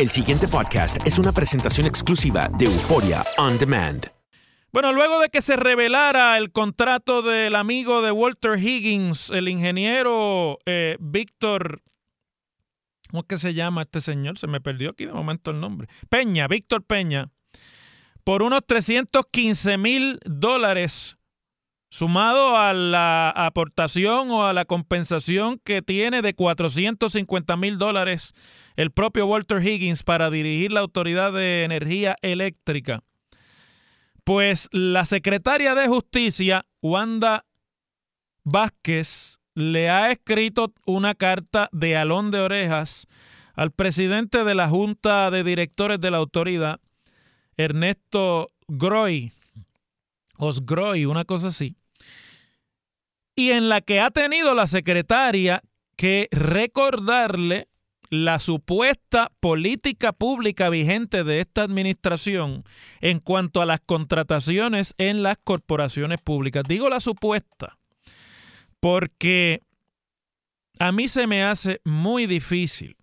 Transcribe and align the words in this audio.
El 0.00 0.08
siguiente 0.08 0.48
podcast 0.48 1.06
es 1.06 1.18
una 1.18 1.30
presentación 1.30 1.86
exclusiva 1.86 2.48
de 2.56 2.64
Euforia 2.64 3.22
On 3.36 3.58
Demand. 3.58 4.06
Bueno, 4.72 4.94
luego 4.94 5.20
de 5.20 5.28
que 5.28 5.42
se 5.42 5.56
revelara 5.56 6.38
el 6.38 6.52
contrato 6.52 7.20
del 7.20 7.54
amigo 7.54 8.00
de 8.00 8.10
Walter 8.10 8.58
Higgins, 8.58 9.28
el 9.28 9.46
ingeniero 9.46 10.58
eh, 10.64 10.96
Víctor, 11.00 11.82
¿cómo 13.10 13.20
es 13.20 13.26
que 13.28 13.36
se 13.36 13.52
llama 13.52 13.82
este 13.82 14.00
señor? 14.00 14.38
Se 14.38 14.46
me 14.46 14.62
perdió 14.62 14.88
aquí 14.88 15.04
de 15.04 15.12
momento 15.12 15.50
el 15.50 15.60
nombre. 15.60 15.86
Peña, 16.08 16.48
Víctor 16.48 16.82
Peña, 16.82 17.28
por 18.24 18.42
unos 18.42 18.62
315 18.66 19.76
mil 19.76 20.18
dólares, 20.24 21.18
sumado 21.90 22.56
a 22.56 22.72
la 22.72 23.30
aportación 23.30 24.30
o 24.30 24.46
a 24.46 24.52
la 24.52 24.64
compensación 24.64 25.60
que 25.62 25.82
tiene 25.82 26.22
de 26.22 26.34
450 26.34 27.56
mil 27.56 27.78
dólares 27.78 28.32
el 28.76 28.92
propio 28.92 29.26
Walter 29.26 29.64
Higgins 29.66 30.04
para 30.04 30.30
dirigir 30.30 30.72
la 30.72 30.80
Autoridad 30.80 31.32
de 31.32 31.64
Energía 31.64 32.16
Eléctrica. 32.22 33.02
Pues 34.24 34.68
la 34.72 35.04
secretaria 35.04 35.74
de 35.74 35.88
Justicia, 35.88 36.64
Wanda 36.80 37.44
Vázquez, 38.44 39.38
le 39.54 39.90
ha 39.90 40.12
escrito 40.12 40.72
una 40.86 41.14
carta 41.16 41.68
de 41.72 41.96
alón 41.96 42.30
de 42.30 42.38
orejas 42.38 43.08
al 43.54 43.72
presidente 43.72 44.44
de 44.44 44.54
la 44.54 44.68
Junta 44.68 45.30
de 45.30 45.42
Directores 45.42 46.00
de 46.00 46.10
la 46.12 46.18
Autoridad, 46.18 46.80
Ernesto 47.56 48.50
Groy, 48.68 49.32
Osgroy, 50.38 51.04
una 51.04 51.24
cosa 51.24 51.48
así, 51.48 51.76
y 53.40 53.52
en 53.52 53.70
la 53.70 53.80
que 53.80 54.00
ha 54.00 54.10
tenido 54.10 54.54
la 54.54 54.66
secretaria 54.66 55.62
que 55.96 56.28
recordarle 56.30 57.68
la 58.10 58.38
supuesta 58.38 59.32
política 59.40 60.12
pública 60.12 60.68
vigente 60.68 61.24
de 61.24 61.40
esta 61.40 61.62
administración 61.62 62.64
en 63.00 63.18
cuanto 63.18 63.62
a 63.62 63.66
las 63.66 63.80
contrataciones 63.80 64.94
en 64.98 65.22
las 65.22 65.38
corporaciones 65.42 66.20
públicas. 66.20 66.64
Digo 66.68 66.90
la 66.90 67.00
supuesta 67.00 67.78
porque 68.78 69.62
a 70.78 70.92
mí 70.92 71.08
se 71.08 71.26
me 71.26 71.42
hace 71.42 71.80
muy 71.84 72.26
difícil. 72.26 72.98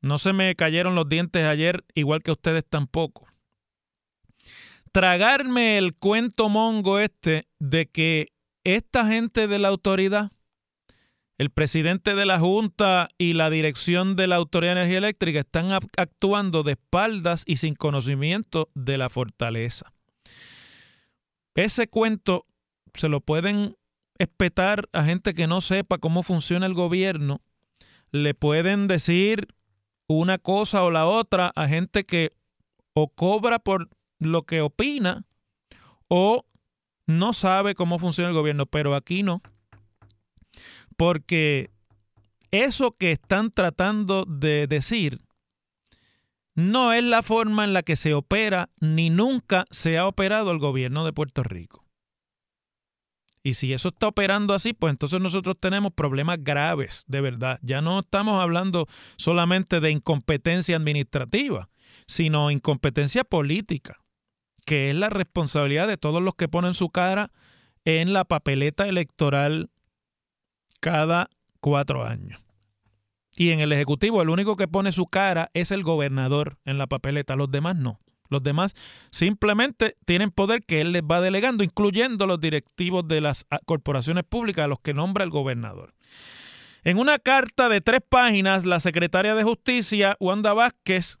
No 0.00 0.16
se 0.16 0.32
me 0.32 0.54
cayeron 0.54 0.94
los 0.94 1.10
dientes 1.10 1.44
ayer, 1.44 1.84
igual 1.94 2.22
que 2.22 2.30
ustedes 2.30 2.64
tampoco. 2.66 3.26
Tragarme 4.92 5.76
el 5.76 5.94
cuento 5.94 6.48
mongo 6.48 6.98
este 6.98 7.48
de 7.58 7.84
que 7.86 8.28
esta 8.64 9.06
gente 9.06 9.48
de 9.48 9.58
la 9.58 9.68
autoridad 9.68 10.32
el 11.40 11.48
presidente 11.48 12.14
de 12.14 12.26
la 12.26 12.38
Junta 12.38 13.08
y 13.16 13.32
la 13.32 13.48
dirección 13.48 14.14
de 14.14 14.26
la 14.26 14.36
Autoridad 14.36 14.74
de 14.74 14.80
Energía 14.80 14.98
Eléctrica 14.98 15.40
están 15.40 15.72
actuando 15.96 16.62
de 16.62 16.72
espaldas 16.72 17.44
y 17.46 17.56
sin 17.56 17.74
conocimiento 17.74 18.68
de 18.74 18.98
la 18.98 19.08
fortaleza. 19.08 19.94
Ese 21.54 21.88
cuento 21.88 22.44
se 22.92 23.08
lo 23.08 23.22
pueden 23.22 23.78
espetar 24.18 24.90
a 24.92 25.02
gente 25.02 25.32
que 25.32 25.46
no 25.46 25.62
sepa 25.62 25.96
cómo 25.96 26.22
funciona 26.22 26.66
el 26.66 26.74
gobierno. 26.74 27.40
Le 28.12 28.34
pueden 28.34 28.86
decir 28.86 29.48
una 30.08 30.36
cosa 30.36 30.84
o 30.84 30.90
la 30.90 31.06
otra 31.06 31.52
a 31.56 31.68
gente 31.68 32.04
que 32.04 32.32
o 32.92 33.08
cobra 33.08 33.60
por 33.60 33.88
lo 34.18 34.42
que 34.42 34.60
opina 34.60 35.24
o 36.08 36.44
no 37.10 37.32
sabe 37.32 37.74
cómo 37.74 37.98
funciona 37.98 38.30
el 38.30 38.36
gobierno, 38.36 38.66
pero 38.66 38.94
aquí 38.94 39.22
no. 39.22 39.42
Porque 40.96 41.70
eso 42.50 42.92
que 42.92 43.12
están 43.12 43.50
tratando 43.50 44.24
de 44.24 44.66
decir 44.66 45.20
no 46.54 46.92
es 46.92 47.04
la 47.04 47.22
forma 47.22 47.64
en 47.64 47.72
la 47.72 47.82
que 47.82 47.96
se 47.96 48.14
opera 48.14 48.70
ni 48.80 49.08
nunca 49.10 49.64
se 49.70 49.98
ha 49.98 50.06
operado 50.06 50.50
el 50.50 50.58
gobierno 50.58 51.04
de 51.04 51.12
Puerto 51.12 51.42
Rico. 51.42 51.84
Y 53.42 53.54
si 53.54 53.72
eso 53.72 53.88
está 53.88 54.08
operando 54.08 54.52
así, 54.52 54.74
pues 54.74 54.90
entonces 54.90 55.20
nosotros 55.20 55.56
tenemos 55.58 55.92
problemas 55.92 56.38
graves, 56.42 57.04
de 57.06 57.22
verdad. 57.22 57.58
Ya 57.62 57.80
no 57.80 58.00
estamos 58.00 58.42
hablando 58.42 58.86
solamente 59.16 59.80
de 59.80 59.90
incompetencia 59.90 60.76
administrativa, 60.76 61.70
sino 62.06 62.50
incompetencia 62.50 63.24
política, 63.24 64.02
que 64.70 64.88
es 64.88 64.94
la 64.94 65.08
responsabilidad 65.08 65.88
de 65.88 65.96
todos 65.96 66.22
los 66.22 66.36
que 66.36 66.46
ponen 66.46 66.74
su 66.74 66.90
cara 66.90 67.32
en 67.84 68.12
la 68.12 68.24
papeleta 68.24 68.86
electoral 68.86 69.68
cada 70.78 71.28
cuatro 71.58 72.04
años. 72.04 72.40
Y 73.34 73.50
en 73.50 73.58
el 73.58 73.72
Ejecutivo 73.72 74.22
el 74.22 74.28
único 74.28 74.54
que 74.54 74.68
pone 74.68 74.92
su 74.92 75.06
cara 75.06 75.50
es 75.54 75.72
el 75.72 75.82
gobernador 75.82 76.58
en 76.64 76.78
la 76.78 76.86
papeleta, 76.86 77.34
los 77.34 77.50
demás 77.50 77.74
no. 77.74 77.98
Los 78.28 78.44
demás 78.44 78.76
simplemente 79.10 79.96
tienen 80.04 80.30
poder 80.30 80.60
que 80.62 80.80
él 80.80 80.92
les 80.92 81.02
va 81.02 81.20
delegando, 81.20 81.64
incluyendo 81.64 82.28
los 82.28 82.40
directivos 82.40 83.08
de 83.08 83.22
las 83.22 83.46
corporaciones 83.66 84.22
públicas 84.22 84.66
a 84.66 84.68
los 84.68 84.78
que 84.78 84.94
nombra 84.94 85.24
el 85.24 85.30
gobernador. 85.30 85.94
En 86.84 86.96
una 86.96 87.18
carta 87.18 87.68
de 87.68 87.80
tres 87.80 88.02
páginas, 88.08 88.64
la 88.64 88.78
secretaria 88.78 89.34
de 89.34 89.42
Justicia, 89.42 90.16
Wanda 90.20 90.52
Vázquez, 90.52 91.18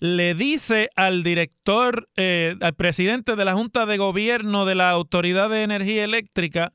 le 0.00 0.34
dice 0.34 0.88
al 0.96 1.22
director, 1.22 2.08
eh, 2.16 2.56
al 2.60 2.74
presidente 2.74 3.36
de 3.36 3.44
la 3.44 3.52
Junta 3.52 3.84
de 3.84 3.98
Gobierno 3.98 4.64
de 4.64 4.74
la 4.74 4.90
Autoridad 4.90 5.50
de 5.50 5.62
Energía 5.62 6.04
Eléctrica, 6.04 6.72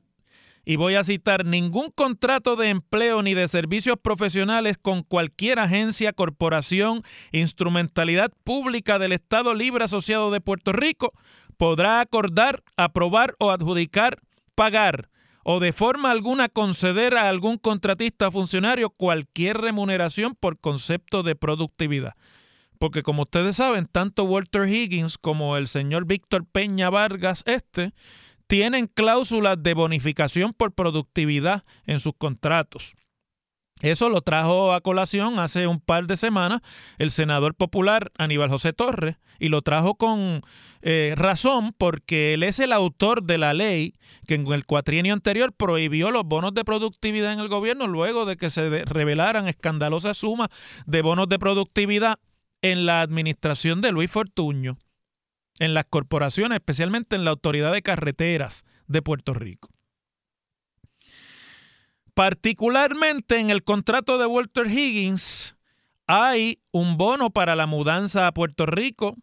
y 0.64 0.76
voy 0.76 0.96
a 0.96 1.04
citar, 1.04 1.44
ningún 1.44 1.90
contrato 1.90 2.56
de 2.56 2.70
empleo 2.70 3.22
ni 3.22 3.34
de 3.34 3.46
servicios 3.46 3.98
profesionales 4.02 4.76
con 4.80 5.02
cualquier 5.02 5.60
agencia, 5.60 6.12
corporación, 6.12 7.02
instrumentalidad 7.30 8.32
pública 8.42 8.98
del 8.98 9.12
Estado 9.12 9.54
Libre 9.54 9.84
Asociado 9.84 10.30
de 10.32 10.40
Puerto 10.40 10.72
Rico 10.72 11.12
podrá 11.56 12.00
acordar, 12.00 12.64
aprobar 12.76 13.34
o 13.38 13.50
adjudicar, 13.50 14.18
pagar 14.56 15.08
o 15.48 15.60
de 15.60 15.72
forma 15.72 16.10
alguna 16.10 16.48
conceder 16.48 17.16
a 17.16 17.28
algún 17.28 17.58
contratista 17.58 18.32
funcionario 18.32 18.90
cualquier 18.90 19.58
remuneración 19.58 20.34
por 20.34 20.58
concepto 20.58 21.22
de 21.22 21.36
productividad. 21.36 22.14
Porque 22.78 23.02
como 23.02 23.22
ustedes 23.22 23.56
saben, 23.56 23.86
tanto 23.86 24.24
Walter 24.24 24.68
Higgins 24.68 25.18
como 25.18 25.56
el 25.56 25.68
señor 25.68 26.04
Víctor 26.06 26.44
Peña 26.46 26.90
Vargas 26.90 27.42
este 27.46 27.92
tienen 28.46 28.86
cláusulas 28.86 29.60
de 29.62 29.74
bonificación 29.74 30.52
por 30.52 30.72
productividad 30.72 31.64
en 31.84 32.00
sus 32.00 32.14
contratos. 32.16 32.94
Eso 33.82 34.08
lo 34.08 34.22
trajo 34.22 34.72
a 34.72 34.80
colación 34.80 35.38
hace 35.38 35.66
un 35.66 35.80
par 35.80 36.06
de 36.06 36.16
semanas 36.16 36.62
el 36.98 37.10
senador 37.10 37.54
popular 37.54 38.10
Aníbal 38.16 38.48
José 38.48 38.72
Torres 38.72 39.16
y 39.38 39.48
lo 39.48 39.60
trajo 39.60 39.96
con 39.96 40.40
eh, 40.80 41.12
razón 41.14 41.74
porque 41.76 42.32
él 42.32 42.42
es 42.42 42.58
el 42.58 42.72
autor 42.72 43.24
de 43.24 43.36
la 43.36 43.52
ley 43.52 43.92
que 44.26 44.34
en 44.34 44.50
el 44.50 44.64
cuatrienio 44.64 45.12
anterior 45.12 45.52
prohibió 45.52 46.10
los 46.10 46.24
bonos 46.24 46.54
de 46.54 46.64
productividad 46.64 47.34
en 47.34 47.40
el 47.40 47.48
gobierno 47.48 47.86
luego 47.86 48.24
de 48.24 48.38
que 48.38 48.48
se 48.48 48.84
revelaran 48.86 49.46
escandalosas 49.46 50.16
sumas 50.16 50.48
de 50.86 51.02
bonos 51.02 51.28
de 51.28 51.38
productividad 51.38 52.18
en 52.72 52.86
la 52.86 53.00
administración 53.00 53.80
de 53.80 53.92
Luis 53.92 54.10
Fortuño, 54.10 54.78
en 55.58 55.74
las 55.74 55.86
corporaciones, 55.86 56.56
especialmente 56.56 57.16
en 57.16 57.24
la 57.24 57.30
Autoridad 57.30 57.72
de 57.72 57.82
Carreteras 57.82 58.64
de 58.86 59.02
Puerto 59.02 59.34
Rico. 59.34 59.70
Particularmente 62.14 63.38
en 63.38 63.50
el 63.50 63.62
contrato 63.62 64.18
de 64.18 64.26
Walter 64.26 64.66
Higgins 64.66 65.56
hay 66.06 66.60
un 66.70 66.96
bono 66.96 67.30
para 67.30 67.56
la 67.56 67.66
mudanza 67.66 68.26
a 68.26 68.32
Puerto 68.32 68.66
Rico, 68.66 69.16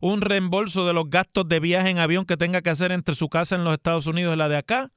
un 0.00 0.20
reembolso 0.20 0.86
de 0.86 0.92
los 0.92 1.08
gastos 1.08 1.48
de 1.48 1.60
viaje 1.60 1.90
en 1.90 1.98
avión 1.98 2.24
que 2.26 2.36
tenga 2.36 2.60
que 2.60 2.70
hacer 2.70 2.92
entre 2.92 3.14
su 3.14 3.28
casa 3.28 3.54
en 3.54 3.64
los 3.64 3.74
Estados 3.74 4.06
Unidos 4.06 4.34
y 4.34 4.38
la 4.38 4.48
de 4.48 4.56
acá, 4.56 4.90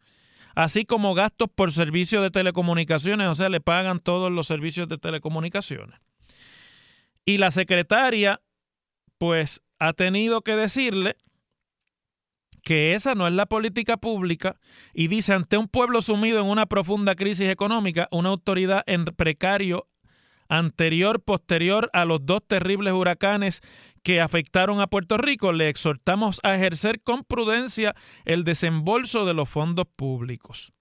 así 0.55 0.85
como 0.85 1.13
gastos 1.13 1.49
por 1.53 1.71
servicio 1.71 2.21
de 2.21 2.31
telecomunicaciones, 2.31 3.27
o 3.27 3.35
sea, 3.35 3.49
le 3.49 3.61
pagan 3.61 3.99
todos 3.99 4.31
los 4.31 4.47
servicios 4.47 4.89
de 4.89 4.97
telecomunicaciones. 4.97 5.99
Y 7.27 7.39
la 7.39 7.51
secretaria, 7.51 8.41
pues, 9.17 9.61
ha 9.79 9.91
tenido 9.91 10.43
que 10.43 10.55
decirle 10.55 11.17
que 12.63 12.93
esa 12.95 13.15
no 13.15 13.27
es 13.27 13.33
la 13.33 13.47
política 13.47 13.97
pública 13.97 14.55
y 14.93 15.09
dice 15.09 15.33
ante 15.33 15.57
un 15.57 15.67
pueblo 15.67 16.01
sumido 16.01 16.39
en 16.39 16.45
una 16.45 16.67
profunda 16.67 17.15
crisis 17.15 17.49
económica, 17.49 18.07
una 18.11 18.29
autoridad 18.29 18.81
en 18.87 19.03
precario 19.03 19.89
anterior, 20.47 21.21
posterior 21.21 21.89
a 21.91 22.05
los 22.05 22.25
dos 22.25 22.47
terribles 22.47 22.93
huracanes 22.93 23.61
que 24.03 24.21
afectaron 24.21 24.79
a 24.79 24.87
Puerto 24.87 25.17
Rico, 25.17 25.51
le 25.51 25.67
exhortamos 25.67 26.39
a 26.43 26.55
ejercer 26.55 27.01
con 27.01 27.25
prudencia 27.25 27.93
el 28.23 28.45
desembolso 28.45 29.25
de 29.25 29.33
los 29.33 29.49
fondos 29.49 29.85
públicos. 29.97 30.71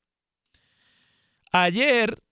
Ayer, 1.51 2.23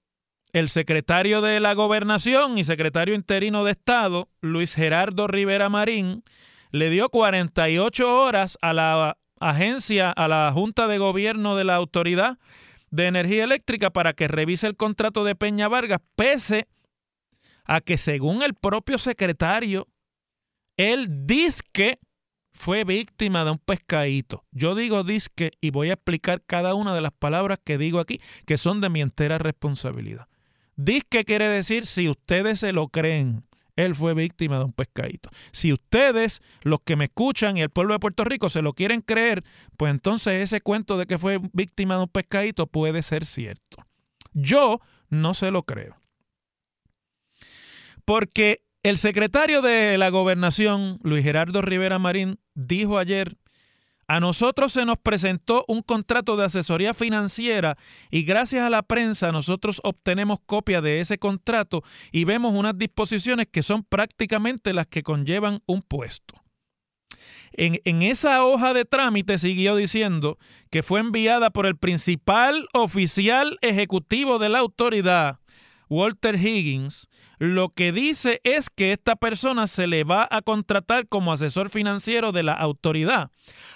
el 0.54 0.68
secretario 0.68 1.40
de 1.40 1.58
la 1.58 1.74
Gobernación 1.74 2.58
y 2.58 2.64
secretario 2.64 3.16
interino 3.16 3.64
de 3.64 3.72
Estado, 3.72 4.28
Luis 4.40 4.72
Gerardo 4.72 5.26
Rivera 5.26 5.68
Marín, 5.68 6.22
le 6.70 6.90
dio 6.90 7.08
48 7.08 8.22
horas 8.22 8.56
a 8.62 8.72
la 8.72 9.18
agencia, 9.40 10.12
a 10.12 10.28
la 10.28 10.52
Junta 10.54 10.86
de 10.86 10.98
Gobierno 10.98 11.56
de 11.56 11.64
la 11.64 11.74
Autoridad 11.74 12.38
de 12.92 13.08
Energía 13.08 13.42
Eléctrica 13.42 13.90
para 13.90 14.12
que 14.12 14.28
revise 14.28 14.68
el 14.68 14.76
contrato 14.76 15.24
de 15.24 15.34
Peña 15.34 15.66
Vargas, 15.66 16.00
pese 16.14 16.68
a 17.64 17.80
que 17.80 17.98
según 17.98 18.44
el 18.44 18.54
propio 18.54 18.98
secretario, 18.98 19.88
él 20.76 21.26
que 21.72 21.98
fue 22.52 22.84
víctima 22.84 23.44
de 23.44 23.50
un 23.50 23.58
pescadito. 23.58 24.44
Yo 24.52 24.76
digo 24.76 25.02
disque 25.02 25.50
y 25.60 25.70
voy 25.70 25.90
a 25.90 25.94
explicar 25.94 26.44
cada 26.46 26.74
una 26.74 26.94
de 26.94 27.00
las 27.00 27.12
palabras 27.12 27.58
que 27.64 27.76
digo 27.76 27.98
aquí, 27.98 28.20
que 28.46 28.56
son 28.56 28.80
de 28.80 28.88
mi 28.88 29.00
entera 29.00 29.38
responsabilidad. 29.38 30.28
Disque 30.76 31.24
quiere 31.24 31.48
decir 31.48 31.86
si 31.86 32.08
ustedes 32.08 32.60
se 32.60 32.72
lo 32.72 32.88
creen 32.88 33.44
él 33.76 33.94
fue 33.94 34.14
víctima 34.14 34.58
de 34.58 34.64
un 34.64 34.72
pescadito. 34.72 35.30
Si 35.52 35.72
ustedes, 35.72 36.42
los 36.62 36.80
que 36.80 36.96
me 36.96 37.06
escuchan 37.06 37.56
y 37.56 37.62
el 37.62 37.70
pueblo 37.70 37.94
de 37.94 38.00
Puerto 38.00 38.24
Rico 38.24 38.48
se 38.48 38.62
lo 38.62 38.72
quieren 38.72 39.00
creer, 39.00 39.44
pues 39.76 39.90
entonces 39.90 40.42
ese 40.42 40.60
cuento 40.60 40.96
de 40.96 41.06
que 41.06 41.18
fue 41.18 41.40
víctima 41.52 41.96
de 41.96 42.02
un 42.02 42.08
pescadito 42.08 42.66
puede 42.66 43.02
ser 43.02 43.24
cierto. 43.24 43.84
Yo 44.32 44.80
no 45.08 45.34
se 45.34 45.50
lo 45.50 45.64
creo. 45.64 45.96
Porque 48.04 48.62
el 48.82 48.98
secretario 48.98 49.62
de 49.62 49.98
la 49.98 50.10
gobernación, 50.10 50.98
Luis 51.02 51.24
Gerardo 51.24 51.62
Rivera 51.62 51.98
Marín, 51.98 52.38
dijo 52.54 52.98
ayer 52.98 53.36
a 54.06 54.20
nosotros 54.20 54.72
se 54.72 54.84
nos 54.84 54.98
presentó 54.98 55.64
un 55.68 55.82
contrato 55.82 56.36
de 56.36 56.44
asesoría 56.44 56.94
financiera 56.94 57.76
y 58.10 58.24
gracias 58.24 58.62
a 58.62 58.70
la 58.70 58.82
prensa 58.82 59.32
nosotros 59.32 59.80
obtenemos 59.84 60.38
copia 60.44 60.80
de 60.80 61.00
ese 61.00 61.18
contrato 61.18 61.82
y 62.12 62.24
vemos 62.24 62.54
unas 62.54 62.76
disposiciones 62.76 63.46
que 63.50 63.62
son 63.62 63.82
prácticamente 63.82 64.74
las 64.74 64.86
que 64.86 65.02
conllevan 65.02 65.60
un 65.66 65.82
puesto. 65.82 66.34
En, 67.56 68.02
esa 68.02 68.44
hoja 68.44 68.74
de 68.74 68.84
trámite 68.84 69.38
siguió 69.38 69.76
diciendo 69.76 70.38
que 70.70 70.82
fue 70.82 71.00
enviada 71.00 71.50
por 71.50 71.66
el 71.66 71.76
principal 71.76 72.66
oficial 72.72 73.58
ejecutivo 73.62 74.38
de 74.38 74.48
la 74.48 74.58
autoridad, 74.58 75.38
Walter 75.88 76.34
Higgins, 76.34 77.08
lo 77.38 77.70
que 77.70 77.92
dice 77.92 78.40
es 78.44 78.70
que 78.70 78.92
esta 78.92 79.16
persona 79.16 79.66
se 79.66 79.86
le 79.86 80.04
va 80.04 80.26
a 80.30 80.42
contratar 80.42 81.08
como 81.08 81.32
asesor 81.32 81.70
financiero 81.70 82.32
de 82.32 82.42
la 82.42 82.52
autoridad 82.52 83.30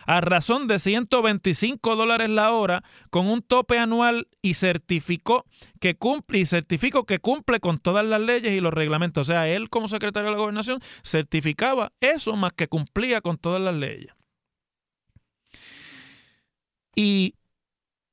a 0.07 0.23
razón 0.23 0.69
de 0.69 0.79
125 0.79 1.95
dólares 1.95 2.31
la 2.31 2.53
hora 2.53 2.83
con 3.11 3.29
un 3.29 3.43
tope 3.43 3.79
anual 3.79 4.29
y 4.41 4.55
certificó 4.55 5.45
que 5.81 5.97
cumple 5.97 6.39
y 6.39 6.47
certificó 6.47 7.05
que 7.05 7.19
cumple 7.19 7.61
con 7.61 7.79
todas 7.79 8.07
las 8.07 8.21
leyes 8.21 8.53
y 8.53 8.61
los 8.61 8.73
reglamentos. 8.73 9.29
O 9.29 9.31
sea, 9.31 9.49
él 9.49 9.69
como 9.69 9.87
secretario 9.87 10.31
de 10.31 10.33
la 10.33 10.41
gobernación 10.41 10.81
certificaba 11.05 11.93
eso 12.01 12.37
más 12.37 12.55
que 12.55 12.69
cumplía 12.69 13.21
con 13.21 13.37
todas 13.37 13.61
las 13.61 13.75
leyes. 13.75 14.15
Y 16.95 17.35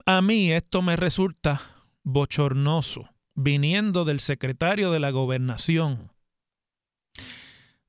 a 0.06 0.22
mí 0.22 0.52
esto 0.52 0.82
me 0.82 0.98
resulta 0.98 1.62
bochornoso 2.04 3.15
viniendo 3.36 4.06
del 4.06 4.20
secretario 4.20 4.92
de 4.92 5.00
la 5.00 5.12
gobernación. 5.12 6.12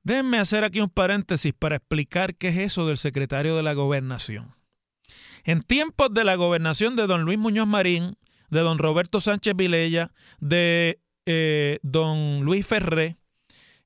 Déjenme 0.03 0.39
hacer 0.39 0.63
aquí 0.63 0.79
un 0.79 0.89
paréntesis 0.89 1.53
para 1.57 1.77
explicar 1.77 2.35
qué 2.35 2.49
es 2.49 2.57
eso 2.57 2.87
del 2.87 2.97
secretario 2.97 3.55
de 3.55 3.63
la 3.63 3.73
gobernación. 3.73 4.55
En 5.43 5.61
tiempos 5.63 6.13
de 6.13 6.23
la 6.23 6.35
gobernación 6.35 6.95
de 6.95 7.07
don 7.07 7.23
Luis 7.23 7.37
Muñoz 7.37 7.67
Marín, 7.67 8.17
de 8.49 8.59
don 8.61 8.77
Roberto 8.77 9.19
Sánchez 9.19 9.55
Vilella, 9.55 10.11
de 10.39 10.99
eh, 11.25 11.79
don 11.81 12.43
Luis 12.43 12.65
Ferré 12.65 13.17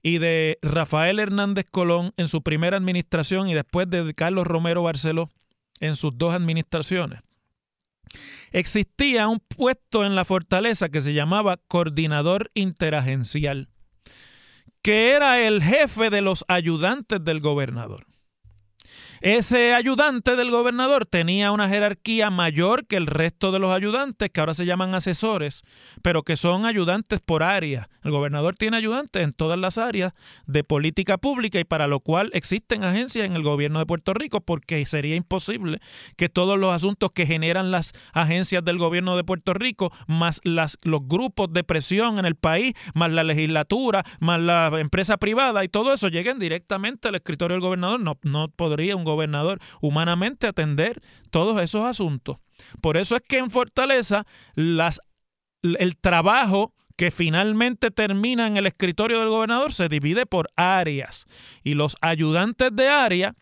y 0.04 0.18
de 0.18 0.60
Rafael 0.62 1.20
Hernández 1.20 1.66
Colón 1.72 2.14
en 2.18 2.28
su 2.28 2.42
primera 2.42 2.78
administración 2.78 3.50
y 3.50 3.54
después 3.54 3.90
de 3.90 4.14
Carlos 4.14 4.46
Romero 4.46 4.84
Barceló 4.84 5.30
en 5.80 5.96
sus 5.96 6.18
dos 6.18 6.34
administraciones 6.34 7.22
existía 8.52 9.28
un 9.28 9.40
puesto 9.40 10.06
en 10.06 10.16
la 10.16 10.26
fortaleza 10.26 10.90
que 10.90 11.02
se 11.02 11.14
llamaba 11.14 11.58
coordinador 11.68 12.52
interagencial, 12.54 13.70
que 14.82 15.12
era 15.12 15.42
el 15.42 15.64
jefe 15.64 16.10
de 16.10 16.22
los 16.22 16.44
ayudantes 16.48 17.24
del 17.24 17.40
gobernador. 17.40 18.11
Ese 19.22 19.76
ayudante 19.76 20.36
del 20.36 20.50
gobernador 20.50 21.06
tenía 21.06 21.52
una 21.52 21.70
jerarquía 21.70 22.32
mayor 22.32 22.88
que 22.88 22.96
el 22.96 23.06
resto 23.06 23.52
de 23.52 23.60
los 23.60 23.72
ayudantes, 23.72 24.32
que 24.32 24.40
ahora 24.40 24.56
se 24.56 24.66
llaman 24.66 24.96
asesores, 24.96 25.62
pero 26.02 26.24
que 26.24 26.36
son 26.36 26.66
ayudantes 26.66 27.20
por 27.20 27.44
área. 27.44 27.88
El 28.04 28.10
gobernador 28.10 28.56
tiene 28.56 28.78
ayudantes 28.78 29.22
en 29.22 29.32
todas 29.32 29.60
las 29.60 29.78
áreas 29.78 30.14
de 30.48 30.64
política 30.64 31.20
pública 31.20 31.60
y 31.60 31.66
para 31.66 31.86
lo 31.86 32.00
cual 32.00 32.32
existen 32.34 32.84
agencias 32.84 33.24
en 33.28 33.34
el 33.34 33.44
gobierno 33.44 33.78
de 33.78 33.86
Puerto 33.86 34.16
Rico, 34.16 34.42
porque 34.42 34.84
sería 34.88 35.16
imposible 35.16 35.78
que 36.18 36.28
todos 36.28 36.58
los 36.58 36.74
asuntos 36.74 37.12
que 37.12 37.28
generan 37.28 37.70
las 37.70 37.94
agencias 38.14 38.66
del 38.66 38.80
gobierno 38.80 39.16
de 39.18 39.24
Puerto 39.24 39.54
Rico, 39.54 39.94
más 40.08 40.42
las, 40.44 40.80
los 40.82 41.08
grupos 41.08 41.54
de 41.54 41.64
presión 41.64 42.18
en 42.18 42.26
el 42.26 42.34
país, 42.34 42.74
más 42.96 43.12
la 43.12 43.24
legislatura, 43.24 44.04
más 44.20 44.40
la 44.40 44.72
empresa 44.80 45.18
privada 45.18 45.64
y 45.64 45.70
todo 45.70 45.94
eso 45.94 46.08
lleguen 46.08 46.40
directamente 46.40 47.08
al 47.10 47.14
escritorio 47.14 47.54
del 47.54 47.62
gobernador. 47.62 48.00
No, 48.00 48.18
no 48.24 48.48
podría 48.48 48.96
un 48.96 49.04
gobernador 49.04 49.11
humanamente 49.82 50.48
atender 50.48 51.02
todos 51.30 51.62
esos 51.62 51.82
asuntos. 51.82 52.38
Por 52.82 52.98
eso 52.98 53.16
es 53.16 53.22
que 53.28 53.38
en 53.38 53.50
Fortaleza 53.52 54.26
el 54.56 55.98
trabajo 56.00 56.74
que 56.96 57.12
finalmente 57.12 57.90
termina 57.90 58.48
en 58.48 58.58
el 58.58 58.68
escritorio 58.68 59.20
del 59.20 59.30
gobernador 59.30 59.74
se 59.74 59.90
divide 59.90 60.26
por 60.26 60.50
áreas 60.56 61.26
y 61.64 61.74
los 61.74 61.96
ayudantes 62.02 62.76
de 62.76 62.90
área 62.90 63.36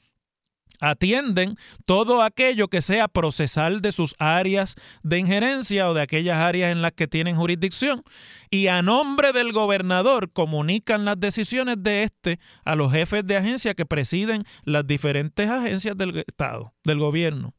atienden 0.80 1.56
todo 1.86 2.22
aquello 2.22 2.68
que 2.68 2.82
sea 2.82 3.08
procesal 3.08 3.82
de 3.82 3.92
sus 3.92 4.16
áreas 4.20 4.76
de 5.04 5.20
injerencia 5.20 5.90
o 5.90 5.94
de 5.94 6.02
aquellas 6.02 6.38
áreas 6.38 6.72
en 6.72 6.82
las 6.82 6.94
que 6.94 7.08
tienen 7.08 7.36
jurisdicción 7.36 8.04
y 8.50 8.68
a 8.68 8.82
nombre 8.82 9.32
del 9.34 9.52
gobernador 9.52 10.32
comunican 10.32 11.06
las 11.06 11.20
decisiones 11.20 11.78
de 11.80 12.04
este 12.04 12.40
a 12.64 12.76
los 12.76 12.92
jefes 12.92 13.26
de 13.26 13.38
agencia 13.38 13.74
que 13.74 13.86
presiden 13.86 14.44
las 14.64 14.86
diferentes 14.88 15.50
agencias 15.50 15.98
del 15.98 16.24
Estado, 16.28 16.74
del 16.84 17.00
gobierno. 17.00 17.54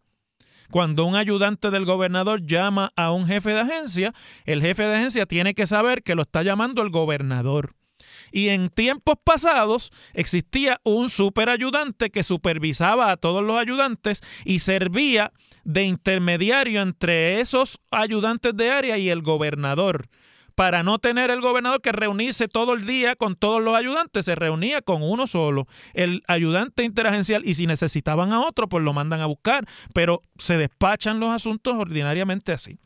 cuando 0.71 1.05
un 1.05 1.17
ayudante 1.17 1.71
del 1.71 1.85
gobernador 1.85 2.47
llama 2.47 2.93
a 2.95 3.11
un 3.11 3.27
jefe 3.27 3.51
de 3.51 3.61
agencia, 3.61 4.15
el 4.45 4.63
jefe 4.63 4.85
de 4.85 4.97
agencia 4.97 5.27
tiene 5.27 5.55
que 5.55 5.67
saber 5.67 6.05
que 6.05 6.15
lo 6.15 6.23
está 6.23 6.45
llamando 6.45 6.83
el 6.83 6.91
gobernador. 6.91 7.75
Y 8.33 8.49
en 8.49 8.69
tiempos 8.69 9.17
pasados 9.23 9.93
existía 10.15 10.81
un 10.85 11.09
superayudante 11.09 12.11
que 12.11 12.23
supervisaba 12.23 13.11
a 13.11 13.17
todos 13.17 13.43
los 13.43 13.57
ayudantes 13.57 14.23
y 14.45 14.61
servía 14.61 15.33
de 15.65 15.85
intermediario 15.85 16.83
entre 16.83 17.41
esos 17.41 17.79
ayudantes 17.91 18.57
de 18.57 18.71
área 18.71 18.99
y 18.99 19.11
el 19.11 19.23
gobernador. 19.23 20.09
Para 20.55 20.83
no 20.83 20.99
tener 20.99 21.31
el 21.31 21.41
gobernador 21.41 21.81
que 21.81 21.93
reunirse 21.93 22.49
todo 22.49 22.75
el 22.75 22.85
día 22.85 23.17
con 23.17 23.35
todos 23.35 23.63
los 23.63 23.75
ayudantes, 23.75 24.27
se 24.27 24.35
reunía 24.35 24.83
con 24.83 25.03
uno 25.03 25.27
solo, 25.27 25.67
el 25.95 26.23
ayudante 26.29 26.85
interagencial, 26.85 27.47
y 27.47 27.55
si 27.55 27.67
necesitaban 27.67 28.33
a 28.33 28.41
otro, 28.41 28.69
pues 28.69 28.85
lo 28.85 28.93
mandan 28.93 29.21
a 29.21 29.27
buscar, 29.27 29.67
pero 29.95 30.23
se 30.37 30.59
despachan 30.59 31.19
los 31.19 31.31
asuntos 31.31 31.77
ordinariamente 31.79 32.53
así. 32.53 32.79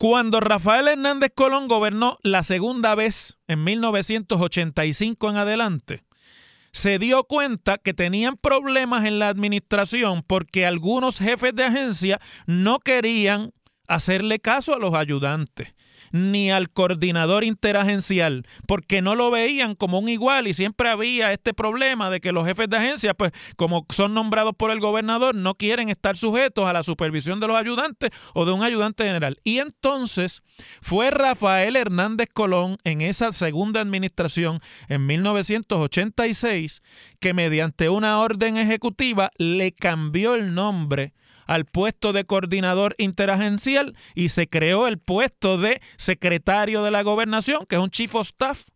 Cuando 0.00 0.40
Rafael 0.40 0.88
Hernández 0.88 1.30
Colón 1.34 1.68
gobernó 1.68 2.16
la 2.22 2.42
segunda 2.42 2.94
vez 2.94 3.36
en 3.48 3.62
1985 3.64 5.28
en 5.28 5.36
adelante, 5.36 6.04
se 6.72 6.98
dio 6.98 7.24
cuenta 7.24 7.76
que 7.76 7.92
tenían 7.92 8.38
problemas 8.38 9.04
en 9.04 9.18
la 9.18 9.28
administración 9.28 10.22
porque 10.26 10.64
algunos 10.64 11.18
jefes 11.18 11.54
de 11.54 11.64
agencia 11.64 12.18
no 12.46 12.78
querían 12.78 13.52
hacerle 13.88 14.38
caso 14.38 14.72
a 14.72 14.78
los 14.78 14.94
ayudantes 14.94 15.74
ni 16.10 16.50
al 16.50 16.70
coordinador 16.70 17.44
interagencial, 17.44 18.46
porque 18.66 19.02
no 19.02 19.14
lo 19.14 19.30
veían 19.30 19.74
como 19.74 19.98
un 19.98 20.08
igual 20.08 20.46
y 20.46 20.54
siempre 20.54 20.88
había 20.88 21.32
este 21.32 21.54
problema 21.54 22.10
de 22.10 22.20
que 22.20 22.32
los 22.32 22.46
jefes 22.46 22.68
de 22.68 22.76
agencia, 22.76 23.14
pues 23.14 23.32
como 23.56 23.86
son 23.90 24.14
nombrados 24.14 24.54
por 24.56 24.70
el 24.70 24.80
gobernador, 24.80 25.34
no 25.34 25.54
quieren 25.54 25.88
estar 25.88 26.16
sujetos 26.16 26.66
a 26.66 26.72
la 26.72 26.82
supervisión 26.82 27.40
de 27.40 27.46
los 27.46 27.56
ayudantes 27.56 28.10
o 28.34 28.44
de 28.44 28.52
un 28.52 28.62
ayudante 28.62 29.04
general. 29.04 29.38
Y 29.44 29.58
entonces 29.58 30.42
fue 30.80 31.10
Rafael 31.10 31.76
Hernández 31.76 32.28
Colón 32.32 32.76
en 32.84 33.00
esa 33.00 33.32
segunda 33.32 33.80
administración 33.80 34.60
en 34.88 35.06
1986 35.06 36.82
que 37.18 37.34
mediante 37.34 37.88
una 37.88 38.20
orden 38.20 38.56
ejecutiva 38.56 39.30
le 39.38 39.72
cambió 39.72 40.34
el 40.34 40.54
nombre 40.54 41.12
al 41.50 41.64
puesto 41.64 42.12
de 42.12 42.24
coordinador 42.24 42.94
interagencial 42.96 43.96
y 44.14 44.28
se 44.28 44.48
creó 44.48 44.86
el 44.86 44.98
puesto 44.98 45.58
de 45.58 45.82
secretario 45.96 46.84
de 46.84 46.92
la 46.92 47.02
gobernación, 47.02 47.66
que 47.66 47.74
es 47.74 47.82
un 47.82 47.90
chief 47.90 48.14
of 48.14 48.28
staff 48.28 48.66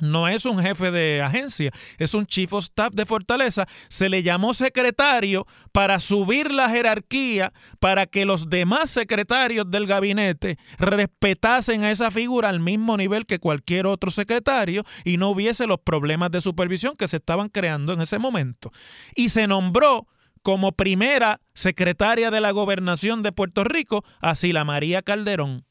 no 0.00 0.26
es 0.26 0.46
un 0.46 0.58
jefe 0.58 0.90
de 0.90 1.20
agencia, 1.20 1.70
es 1.98 2.14
un 2.14 2.24
chief 2.26 2.54
of 2.54 2.64
staff 2.64 2.94
de 2.94 3.04
Fortaleza, 3.04 3.68
se 3.88 4.08
le 4.08 4.22
llamó 4.22 4.54
secretario 4.54 5.46
para 5.70 6.00
subir 6.00 6.50
la 6.50 6.70
jerarquía, 6.70 7.52
para 7.78 8.06
que 8.06 8.24
los 8.24 8.48
demás 8.48 8.90
secretarios 8.90 9.70
del 9.70 9.86
gabinete 9.86 10.56
respetasen 10.78 11.84
a 11.84 11.90
esa 11.90 12.10
figura 12.10 12.48
al 12.48 12.58
mismo 12.58 12.96
nivel 12.96 13.26
que 13.26 13.38
cualquier 13.38 13.86
otro 13.86 14.10
secretario 14.10 14.84
y 15.04 15.18
no 15.18 15.28
hubiese 15.28 15.66
los 15.66 15.80
problemas 15.80 16.30
de 16.30 16.40
supervisión 16.40 16.96
que 16.96 17.06
se 17.06 17.18
estaban 17.18 17.50
creando 17.50 17.92
en 17.92 18.00
ese 18.00 18.18
momento. 18.18 18.72
Y 19.14 19.28
se 19.28 19.46
nombró 19.46 20.06
como 20.42 20.72
primera 20.72 21.40
secretaria 21.54 22.30
de 22.30 22.40
la 22.40 22.50
gobernación 22.50 23.22
de 23.22 23.32
Puerto 23.32 23.64
Rico 23.64 24.04
a 24.20 24.34
Sila 24.34 24.64
María 24.64 25.02
Calderón. 25.02 25.64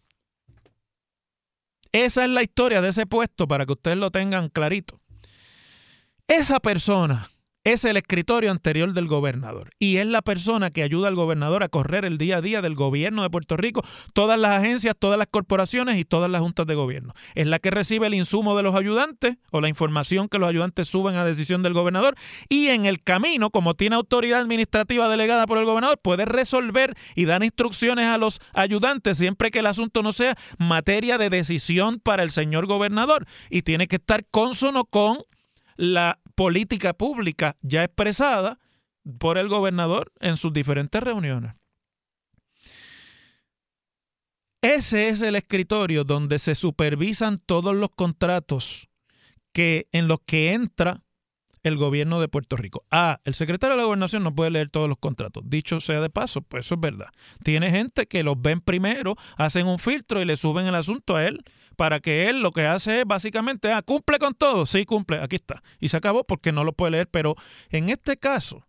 Esa 1.92 2.24
es 2.24 2.30
la 2.30 2.42
historia 2.44 2.82
de 2.82 2.90
ese 2.90 3.06
puesto 3.06 3.48
para 3.48 3.66
que 3.66 3.74
ustedes 3.74 3.98
lo 3.98 4.12
tengan 4.12 4.50
clarito. 4.50 5.00
Esa 6.28 6.60
persona 6.62 7.30
es 7.64 7.86
el 7.86 7.98
escritorio 7.98 8.50
anterior 8.50 8.94
del 8.94 9.08
gobernador 9.08 9.70
y 9.78 9.98
es 9.98 10.08
la 10.08 10.22
persona 10.22 10.72
que 10.72 10.82
ayuda 10.82 11.08
al 11.08 11.16
gobernador 11.16 11.62
a 11.64 11.70
correr 11.70 12.06
el 12.06 12.18
día 12.18 12.38
a 12.38 12.42
día 12.42 12.62
del 12.62 12.74
gobierno 12.74 13.22
de 13.22 13.30
Puerto 13.30 13.56
Rico, 13.56 13.84
todas 14.14 14.40
las 14.40 14.58
agencias, 14.58 14.96
todas 14.98 15.20
las 15.20 15.28
corporaciones 15.30 16.00
y 16.00 16.06
todas 16.06 16.30
las 16.30 16.42
juntas 16.42 16.66
de 16.66 16.74
gobierno. 16.74 17.14
Es 17.36 17.46
la 17.46 17.60
que 17.60 17.70
recibe 17.70 18.08
el 18.08 18.16
insumo 18.16 18.58
de 18.58 18.64
los 18.64 18.76
ayudantes 18.76 19.38
o 19.52 19.62
la 19.62 19.70
información 19.70 20.28
que 20.28 20.40
los 20.40 20.50
ayudantes 20.50 20.88
suben 20.88 21.16
a 21.16 21.26
decisión 21.26 21.62
del 21.62 21.74
gobernador 21.74 22.16
y 22.50 22.70
en 22.70 22.86
el 22.86 23.02
camino, 23.04 23.52
como 23.52 23.76
tiene 23.76 23.96
autoridad 23.96 24.40
administrativa 24.40 25.08
delegada 25.08 25.46
por 25.46 25.60
el 25.60 25.66
gobernador, 25.66 26.00
puede 26.02 26.26
resolver 26.26 26.96
y 27.16 27.26
dar 27.26 27.44
instrucciones 27.44 28.08
a 28.08 28.18
los 28.18 28.40
ayudantes 28.54 29.20
siempre 29.20 29.52
que 29.52 29.60
el 29.60 29.68
asunto 29.68 30.02
no 30.02 30.12
sea 30.12 30.36
materia 30.58 31.20
de 31.20 31.30
decisión 31.30 32.00
para 32.00 32.24
el 32.24 32.32
señor 32.32 32.66
gobernador 32.66 33.28
y 33.52 33.62
tiene 33.62 33.88
que 33.88 33.98
estar 33.98 34.26
consono 34.32 34.86
con 34.86 35.20
la 35.78 36.20
política 36.42 36.94
pública 36.94 37.56
ya 37.62 37.84
expresada 37.84 38.58
por 39.20 39.38
el 39.38 39.48
gobernador 39.48 40.12
en 40.20 40.38
sus 40.38 40.52
diferentes 40.52 41.00
reuniones. 41.00 41.54
Ese 44.64 45.10
es 45.10 45.22
el 45.22 45.36
escritorio 45.36 46.04
donde 46.04 46.40
se 46.40 46.56
supervisan 46.56 47.38
todos 47.38 47.76
los 47.76 47.92
contratos 47.92 48.90
que, 49.54 49.88
en 49.92 50.08
los 50.08 50.22
que 50.26 50.54
entra 50.54 51.04
el 51.64 51.78
gobierno 51.78 52.20
de 52.20 52.28
Puerto 52.28 52.58
Rico. 52.58 52.86
Ah, 52.92 53.20
el 53.24 53.34
secretario 53.34 53.76
de 53.76 53.82
la 53.82 53.86
gobernación 53.86 54.24
no 54.24 54.34
puede 54.34 54.52
leer 54.52 54.70
todos 54.70 54.90
los 54.90 54.98
contratos. 54.98 55.44
Dicho 55.46 55.80
sea 55.80 56.02
de 56.02 56.10
paso, 56.10 56.42
pues 56.42 56.66
eso 56.66 56.76
es 56.76 56.82
verdad. 56.82 57.08
Tiene 57.44 57.72
gente 57.72 58.08
que 58.08 58.24
los 58.24 58.42
ven 58.42 58.62
primero, 58.62 59.16
hacen 59.38 59.68
un 59.68 59.80
filtro 59.80 60.22
y 60.22 60.26
le 60.26 60.38
suben 60.38 60.68
el 60.68 60.76
asunto 60.76 61.16
a 61.16 61.26
él 61.26 61.44
para 61.76 62.00
que 62.00 62.30
él 62.30 62.42
lo 62.42 62.52
que 62.52 62.66
hace 62.66 63.02
es 63.02 63.06
básicamente, 63.06 63.72
ah, 63.72 63.82
cumple 63.82 64.20
con 64.20 64.34
todo. 64.34 64.66
Sí, 64.66 64.86
cumple, 64.86 65.20
aquí 65.22 65.36
está. 65.36 65.62
Y 65.80 65.90
se 65.90 65.98
acabó 65.98 66.24
porque 66.24 66.52
no 66.52 66.64
lo 66.64 66.74
puede 66.74 66.92
leer. 66.92 67.08
Pero 67.08 67.36
en 67.70 67.90
este 67.90 68.18
caso, 68.18 68.66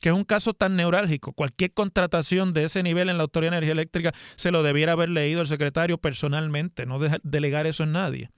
que 0.00 0.10
es 0.10 0.14
un 0.14 0.24
caso 0.24 0.54
tan 0.54 0.76
neurálgico, 0.76 1.32
cualquier 1.32 1.72
contratación 1.72 2.52
de 2.52 2.64
ese 2.64 2.82
nivel 2.82 3.08
en 3.08 3.16
la 3.16 3.24
Autoridad 3.24 3.52
de 3.52 3.58
Energía 3.58 3.72
Eléctrica 3.72 4.12
se 4.36 4.50
lo 4.50 4.62
debiera 4.62 4.92
haber 4.92 5.08
leído 5.08 5.40
el 5.40 5.46
secretario 5.46 5.98
personalmente, 5.98 6.86
no 6.86 6.98
delegar 7.22 7.66
eso 7.66 7.82
en 7.82 7.92
nadie. 7.92 8.30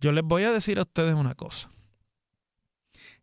Yo 0.00 0.12
les 0.12 0.24
voy 0.24 0.44
a 0.44 0.52
decir 0.52 0.78
a 0.78 0.82
ustedes 0.82 1.14
una 1.14 1.34
cosa. 1.34 1.70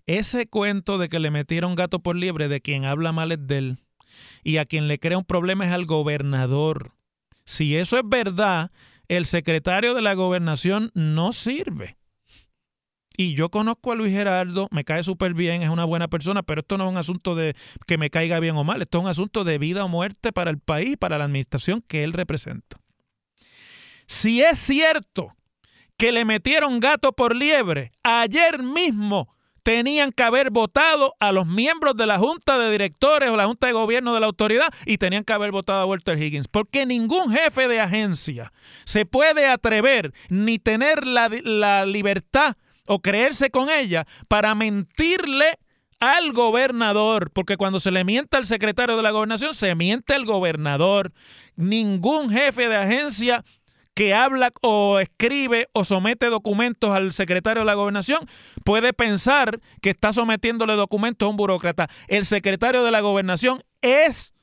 Ese 0.08 0.48
cuento 0.48 0.98
de 0.98 1.10
que 1.10 1.20
le 1.20 1.32
metieron 1.32 1.76
gato 1.76 2.00
por 2.00 2.16
liebre 2.16 2.48
de 2.48 2.62
quien 2.62 2.86
habla 2.86 3.12
mal 3.12 3.32
es 3.32 3.48
de 3.48 3.58
él 3.58 3.80
y 4.44 4.58
a 4.58 4.66
quien 4.66 4.88
le 4.88 5.00
crea 5.00 5.18
un 5.18 5.26
problema 5.26 5.66
es 5.66 5.72
al 5.72 5.86
gobernador. 5.86 6.92
Si 7.46 7.76
eso 7.76 7.98
es 7.98 8.04
verdad, 8.06 8.72
el 9.08 9.26
secretario 9.26 9.94
de 9.94 10.02
la 10.02 10.14
gobernación 10.14 10.92
no 10.94 11.34
sirve. 11.34 11.98
Y 13.18 13.34
yo 13.34 13.50
conozco 13.50 13.92
a 13.92 13.96
Luis 13.96 14.12
Gerardo, 14.12 14.68
me 14.72 14.84
cae 14.84 15.02
súper 15.04 15.34
bien, 15.34 15.64
es 15.64 15.70
una 15.70 15.86
buena 15.86 16.10
persona, 16.10 16.44
pero 16.44 16.62
esto 16.62 16.78
no 16.78 16.86
es 16.86 16.92
un 16.92 16.98
asunto 16.98 17.34
de 17.34 17.56
que 17.88 17.98
me 17.98 18.10
caiga 18.10 18.40
bien 18.40 18.58
o 18.58 18.64
mal, 18.66 18.82
esto 18.82 18.98
es 18.98 19.04
un 19.04 19.10
asunto 19.10 19.44
de 19.46 19.58
vida 19.58 19.86
o 19.86 19.88
muerte 19.88 20.34
para 20.34 20.52
el 20.52 20.60
país, 20.60 20.98
para 20.98 21.18
la 21.18 21.24
administración 21.24 21.82
que 21.88 22.04
él 22.04 22.12
representa. 22.12 22.78
Si 24.06 24.42
es 24.42 24.60
cierto 24.60 25.34
que 25.98 26.12
le 26.12 26.26
metieron 26.26 26.82
gato 26.82 27.14
por 27.14 27.36
liebre, 27.36 27.94
ayer 28.04 28.62
mismo 28.62 29.35
tenían 29.66 30.12
que 30.12 30.22
haber 30.22 30.52
votado 30.52 31.16
a 31.20 31.32
los 31.32 31.48
miembros 31.48 31.98
de 31.98 32.06
la 32.06 32.20
Junta 32.20 32.60
de 32.60 32.70
Directores 32.70 33.32
o 33.32 33.36
la 33.36 33.48
Junta 33.48 33.66
de 33.66 33.74
Gobierno 33.74 34.14
de 34.14 34.20
la 34.20 34.28
autoridad 34.28 34.72
y 34.86 35.00
tenían 35.00 35.24
que 35.24 35.34
haber 35.34 35.52
votado 35.52 35.82
a 35.82 35.86
Walter 35.88 36.22
Higgins. 36.22 36.48
Porque 36.48 36.86
ningún 36.86 37.32
jefe 37.32 37.68
de 37.68 37.82
agencia 37.82 38.54
se 38.84 39.08
puede 39.08 39.48
atrever 39.48 40.14
ni 40.30 40.60
tener 40.60 41.08
la, 41.08 41.32
la 41.44 41.88
libertad 41.88 42.58
o 42.86 43.00
creerse 43.00 43.50
con 43.50 43.72
ella 43.72 44.06
para 44.30 44.54
mentirle 44.54 45.58
al 46.00 46.32
gobernador, 46.32 47.32
porque 47.32 47.58
cuando 47.58 47.80
se 47.80 47.90
le 47.90 48.04
miente 48.04 48.38
al 48.38 48.46
secretario 48.46 48.96
de 48.96 49.02
la 49.02 49.10
gobernación, 49.10 49.56
se 49.56 49.74
miente 49.74 50.14
al 50.14 50.26
gobernador. 50.26 51.12
Ningún 51.56 52.30
jefe 52.30 52.70
de 52.70 52.76
agencia 52.76 53.44
que 53.96 54.14
habla 54.14 54.52
o 54.62 55.00
escribe 55.00 55.70
o 55.74 55.84
somete 55.84 56.28
documentos 56.28 56.92
al 56.92 57.14
secretario 57.14 57.62
de 57.62 57.66
la 57.66 57.74
gobernación 57.74 58.28
puede 58.64 58.94
pensar 58.94 59.62
que 59.82 59.90
está 59.92 60.14
sometiéndole 60.14 60.74
documentos 60.74 61.25
a 61.25 61.30
un 61.30 61.38
burócrata. 61.38 61.90
El 62.08 62.25
secretario 62.25 62.84
de 62.84 62.92
la 62.92 63.00
gobernación 63.00 63.64
es 63.82 64.34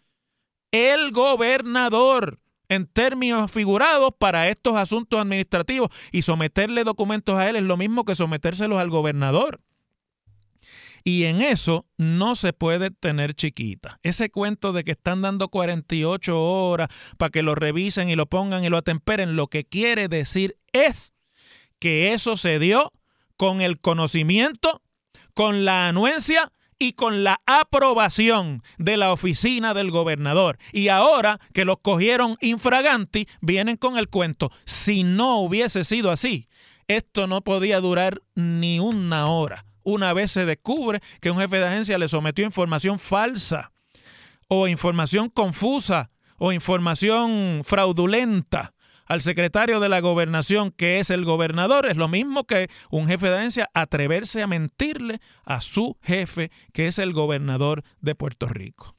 el 0.73 1.13
gobernador 1.13 2.41
en 2.71 2.87
términos 2.87 3.51
figurados 3.51 4.13
para 4.19 4.49
estos 4.49 4.75
asuntos 4.77 5.21
administrativos 5.21 5.91
y 6.11 6.23
someterle 6.23 6.85
documentos 6.85 7.39
a 7.39 7.49
él 7.51 7.57
es 7.57 7.63
lo 7.63 7.77
mismo 7.77 8.07
que 8.07 8.15
sometérselos 8.15 8.79
al 8.79 8.89
gobernador. 8.89 9.61
Y 11.05 11.25
en 11.25 11.43
eso 11.43 11.87
no 11.97 12.37
se 12.37 12.53
puede 12.53 12.91
tener 12.91 13.35
chiquita. 13.35 13.99
Ese 14.03 14.31
cuento 14.31 14.73
de 14.73 14.85
que 14.85 14.93
están 14.93 15.23
dando 15.23 15.49
48 15.49 16.41
horas 16.41 16.89
para 17.19 17.31
que 17.31 17.43
lo 17.43 17.55
revisen 17.55 18.09
y 18.09 18.17
lo 18.17 18.27
pongan 18.27 18.65
y 18.65 18.69
lo 18.69 18.77
atemperen, 18.77 19.37
lo 19.37 19.49
que 19.49 19.65
quiere 19.65 20.09
decir 20.09 20.57
es 20.73 21.13
que 21.79 22.13
eso 22.13 22.37
se 22.37 22.59
dio 22.59 22.93
con 23.37 23.61
el 23.61 23.81
conocimiento, 23.81 24.83
con 25.35 25.65
la 25.65 25.89
anuencia 25.89 26.53
y 26.79 26.93
con 26.93 27.25
la 27.25 27.41
aprobación 27.47 28.63
de 28.79 28.97
la 28.97 29.13
oficina 29.13 29.75
del 29.75 29.91
gobernador. 29.91 30.59
Y 30.73 30.89
ahora 30.89 31.41
que 31.53 31.65
los 31.65 31.79
cogieron 31.81 32.37
infraganti, 32.41 33.27
vienen 33.41 33.77
con 33.77 33.99
el 33.99 34.09
cuento. 34.09 34.51
Si 34.65 35.03
no 35.03 35.41
hubiese 35.41 35.85
sido 35.85 36.11
así, 36.11 36.49
esto 36.87 37.27
no 37.27 37.43
podía 37.43 37.81
durar 37.81 38.23
ni 38.35 38.79
una 38.79 39.29
hora 39.29 39.65
una 39.85 40.13
vez 40.13 40.31
se 40.31 40.45
descubre 40.45 41.01
que 41.21 41.31
un 41.31 41.39
jefe 41.39 41.59
de 41.59 41.67
agencia 41.67 41.99
le 41.99 42.09
sometió 42.09 42.45
información 42.45 42.99
falsa 42.99 43.73
o 44.49 44.69
información 44.69 45.29
confusa 45.29 46.11
o 46.39 46.53
información 46.53 47.63
fraudulenta 47.65 48.75
al 49.07 49.21
secretario 49.21 49.81
de 49.81 49.89
la 49.89 50.01
gobernación, 50.01 50.71
que 50.71 50.99
es 50.99 51.11
el 51.11 51.25
gobernador, 51.25 51.87
es 51.87 51.97
lo 51.97 52.09
mismo 52.09 52.45
que 52.45 52.69
un 52.91 53.07
jefe 53.09 53.29
de 53.29 53.37
agencia 53.37 53.71
atreverse 53.75 54.43
a 54.43 54.47
mentirle 54.47 55.21
a 55.45 55.61
su 55.61 55.99
jefe, 56.03 56.51
que 56.73 56.87
es 56.87 56.99
el 56.99 57.13
gobernador 57.13 57.83
de 58.01 58.15
Puerto 58.15 58.47
Rico. 58.47 58.97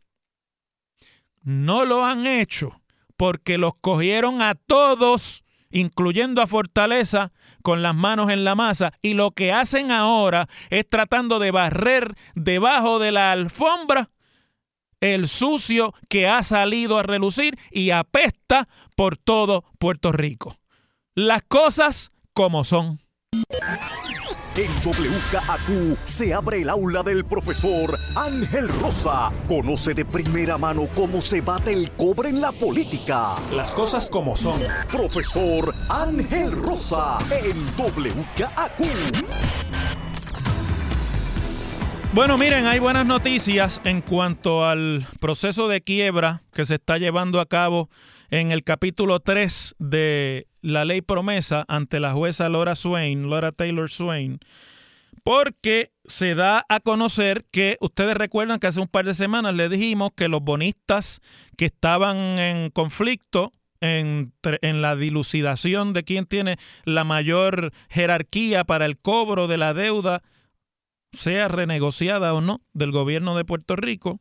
No 1.42 1.86
lo 1.86 2.06
han 2.06 2.28
hecho 2.28 2.82
porque 3.18 3.58
los 3.58 3.74
cogieron 3.76 4.42
a 4.42 4.56
todos, 4.56 5.43
incluyendo 5.74 6.42
a 6.42 6.48
Fortaleza, 6.48 7.34
con 7.62 7.82
las 7.82 7.94
manos 7.94 8.30
en 8.30 8.46
la 8.46 8.56
masa, 8.56 8.94
y 9.02 9.16
lo 9.16 9.32
que 9.32 9.52
hacen 9.52 9.92
ahora 9.92 10.48
es 10.70 10.88
tratando 10.90 11.40
de 11.40 11.52
barrer 11.52 12.16
debajo 12.36 13.00
de 13.00 13.12
la 13.12 13.34
alfombra 13.34 14.10
el 15.02 15.28
sucio 15.28 15.94
que 16.08 16.28
ha 16.28 16.44
salido 16.44 16.98
a 16.98 17.04
relucir 17.04 17.60
y 17.72 17.90
apesta 17.90 18.70
por 18.96 19.18
todo 19.18 19.66
Puerto 19.78 20.14
Rico. 20.14 20.58
Las 21.14 21.44
cosas 21.44 22.12
como 22.34 22.64
son. 22.64 23.02
En 24.56 24.70
WKAQ 24.86 25.98
se 26.06 26.32
abre 26.32 26.62
el 26.62 26.70
aula 26.70 27.02
del 27.02 27.26
profesor 27.26 27.98
Ángel 28.16 28.70
Rosa. 28.82 29.32
Conoce 29.48 29.96
de 29.96 30.06
primera 30.06 30.60
mano 30.60 30.88
cómo 30.94 31.22
se 31.22 31.42
bate 31.42 31.74
el 31.74 31.90
cobre 31.94 32.30
en 32.30 32.40
la 32.40 32.52
política. 32.52 33.34
Las 33.52 33.72
cosas 33.72 34.12
como 34.12 34.36
son. 34.36 34.62
Profesor 34.92 35.74
Ángel 35.90 36.52
Rosa 36.52 37.18
en 37.32 37.66
WKAQ. 37.76 39.26
Bueno, 42.14 42.38
miren, 42.38 42.68
hay 42.68 42.78
buenas 42.78 43.08
noticias 43.08 43.82
en 43.86 44.02
cuanto 44.02 44.66
al 44.66 45.08
proceso 45.20 45.68
de 45.68 45.82
quiebra 45.82 46.44
que 46.54 46.66
se 46.66 46.76
está 46.76 47.00
llevando 47.00 47.40
a 47.40 47.48
cabo 47.48 47.90
en 48.30 48.52
el 48.52 48.64
capítulo 48.64 49.20
3 49.20 49.78
de 49.80 50.46
la 50.64 50.86
ley 50.86 51.02
promesa 51.02 51.66
ante 51.68 52.00
la 52.00 52.14
jueza 52.14 52.50
Laura 52.50 52.76
Swain, 52.76 53.30
Laura 53.30 53.52
Taylor 53.52 53.92
Swain, 53.92 54.40
porque 55.24 55.92
se 56.06 56.34
da 56.34 56.66
a 56.70 56.80
conocer 56.80 57.46
que 57.52 57.78
ustedes 57.82 58.18
recuerdan 58.18 58.60
que 58.60 58.68
hace 58.68 58.80
un 58.80 58.88
par 58.88 59.06
de 59.06 59.14
semanas 59.14 59.54
le 59.54 59.70
dijimos 59.70 60.12
que 60.16 60.28
los 60.28 60.42
bonistas 60.42 61.22
que 61.58 61.66
estaban 61.66 62.40
en 62.40 62.72
conflicto 62.72 63.52
en, 63.82 64.34
en, 64.62 64.82
la 64.82 64.96
dilucidación 64.96 65.92
de 65.94 66.04
quién 66.04 66.26
tiene 66.26 66.58
la 66.86 67.04
mayor 67.04 67.74
jerarquía 67.90 68.64
para 68.64 68.86
el 68.86 68.98
cobro 68.98 69.48
de 69.48 69.58
la 69.58 69.74
deuda 69.74 70.24
sea 71.12 71.50
renegociada 71.50 72.34
o 72.34 72.42
no 72.42 72.62
del 72.74 72.92
gobierno 72.92 73.36
de 73.36 73.46
Puerto 73.46 73.76
Rico, 73.76 74.20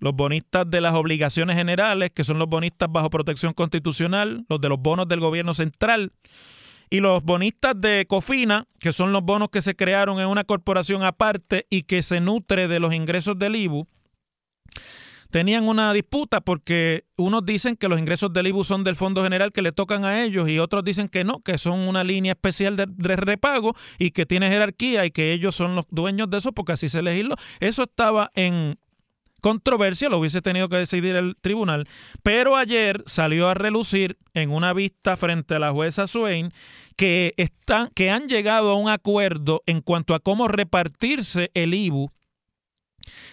los 0.00 0.14
bonistas 0.14 0.68
de 0.68 0.80
las 0.80 0.94
obligaciones 0.94 1.56
generales, 1.56 2.10
que 2.12 2.24
son 2.24 2.38
los 2.38 2.48
bonistas 2.48 2.90
bajo 2.90 3.10
protección 3.10 3.52
constitucional, 3.52 4.44
los 4.48 4.60
de 4.60 4.68
los 4.68 4.80
bonos 4.80 5.06
del 5.06 5.20
gobierno 5.20 5.54
central, 5.54 6.12
y 6.90 6.98
los 6.98 7.22
bonistas 7.22 7.80
de 7.80 8.04
Cofina, 8.08 8.66
que 8.80 8.92
son 8.92 9.12
los 9.12 9.22
bonos 9.22 9.50
que 9.50 9.60
se 9.60 9.76
crearon 9.76 10.18
en 10.18 10.26
una 10.26 10.42
corporación 10.42 11.04
aparte 11.04 11.66
y 11.70 11.84
que 11.84 12.02
se 12.02 12.20
nutre 12.20 12.66
de 12.66 12.80
los 12.80 12.92
ingresos 12.92 13.38
del 13.38 13.54
IBU, 13.54 13.86
tenían 15.30 15.68
una 15.68 15.92
disputa 15.92 16.40
porque 16.40 17.04
unos 17.16 17.46
dicen 17.46 17.76
que 17.76 17.88
los 17.88 18.00
ingresos 18.00 18.32
del 18.32 18.48
IBU 18.48 18.64
son 18.64 18.82
del 18.82 18.96
Fondo 18.96 19.22
General 19.22 19.52
que 19.52 19.62
le 19.62 19.70
tocan 19.70 20.04
a 20.04 20.24
ellos 20.24 20.48
y 20.48 20.58
otros 20.58 20.84
dicen 20.84 21.08
que 21.08 21.22
no, 21.22 21.40
que 21.40 21.58
son 21.58 21.78
una 21.78 22.02
línea 22.02 22.32
especial 22.32 22.76
de, 22.76 23.16
repago 23.16 23.76
y 23.98 24.10
que 24.10 24.26
tiene 24.26 24.50
jerarquía 24.50 25.06
y 25.06 25.12
que 25.12 25.32
ellos 25.32 25.54
son 25.54 25.76
los 25.76 25.86
dueños 25.90 26.28
de 26.30 26.38
eso 26.38 26.50
porque 26.50 26.72
así 26.72 26.88
se 26.88 27.02
legisló. 27.02 27.36
Eso 27.60 27.84
estaba 27.84 28.32
en 28.34 28.78
controversia, 29.40 30.08
lo 30.08 30.18
hubiese 30.18 30.42
tenido 30.42 30.68
que 30.68 30.76
decidir 30.76 31.16
el 31.16 31.36
tribunal, 31.40 31.88
pero 32.22 32.56
ayer 32.56 33.02
salió 33.06 33.48
a 33.48 33.54
relucir 33.54 34.18
en 34.34 34.50
una 34.50 34.72
vista 34.72 35.16
frente 35.16 35.54
a 35.54 35.58
la 35.58 35.72
jueza 35.72 36.06
Swain 36.06 36.52
que, 36.96 37.32
están, 37.36 37.88
que 37.94 38.10
han 38.10 38.28
llegado 38.28 38.70
a 38.70 38.74
un 38.76 38.88
acuerdo 38.88 39.62
en 39.66 39.80
cuanto 39.80 40.14
a 40.14 40.20
cómo 40.20 40.48
repartirse 40.48 41.50
el 41.54 41.74
IBU 41.74 42.10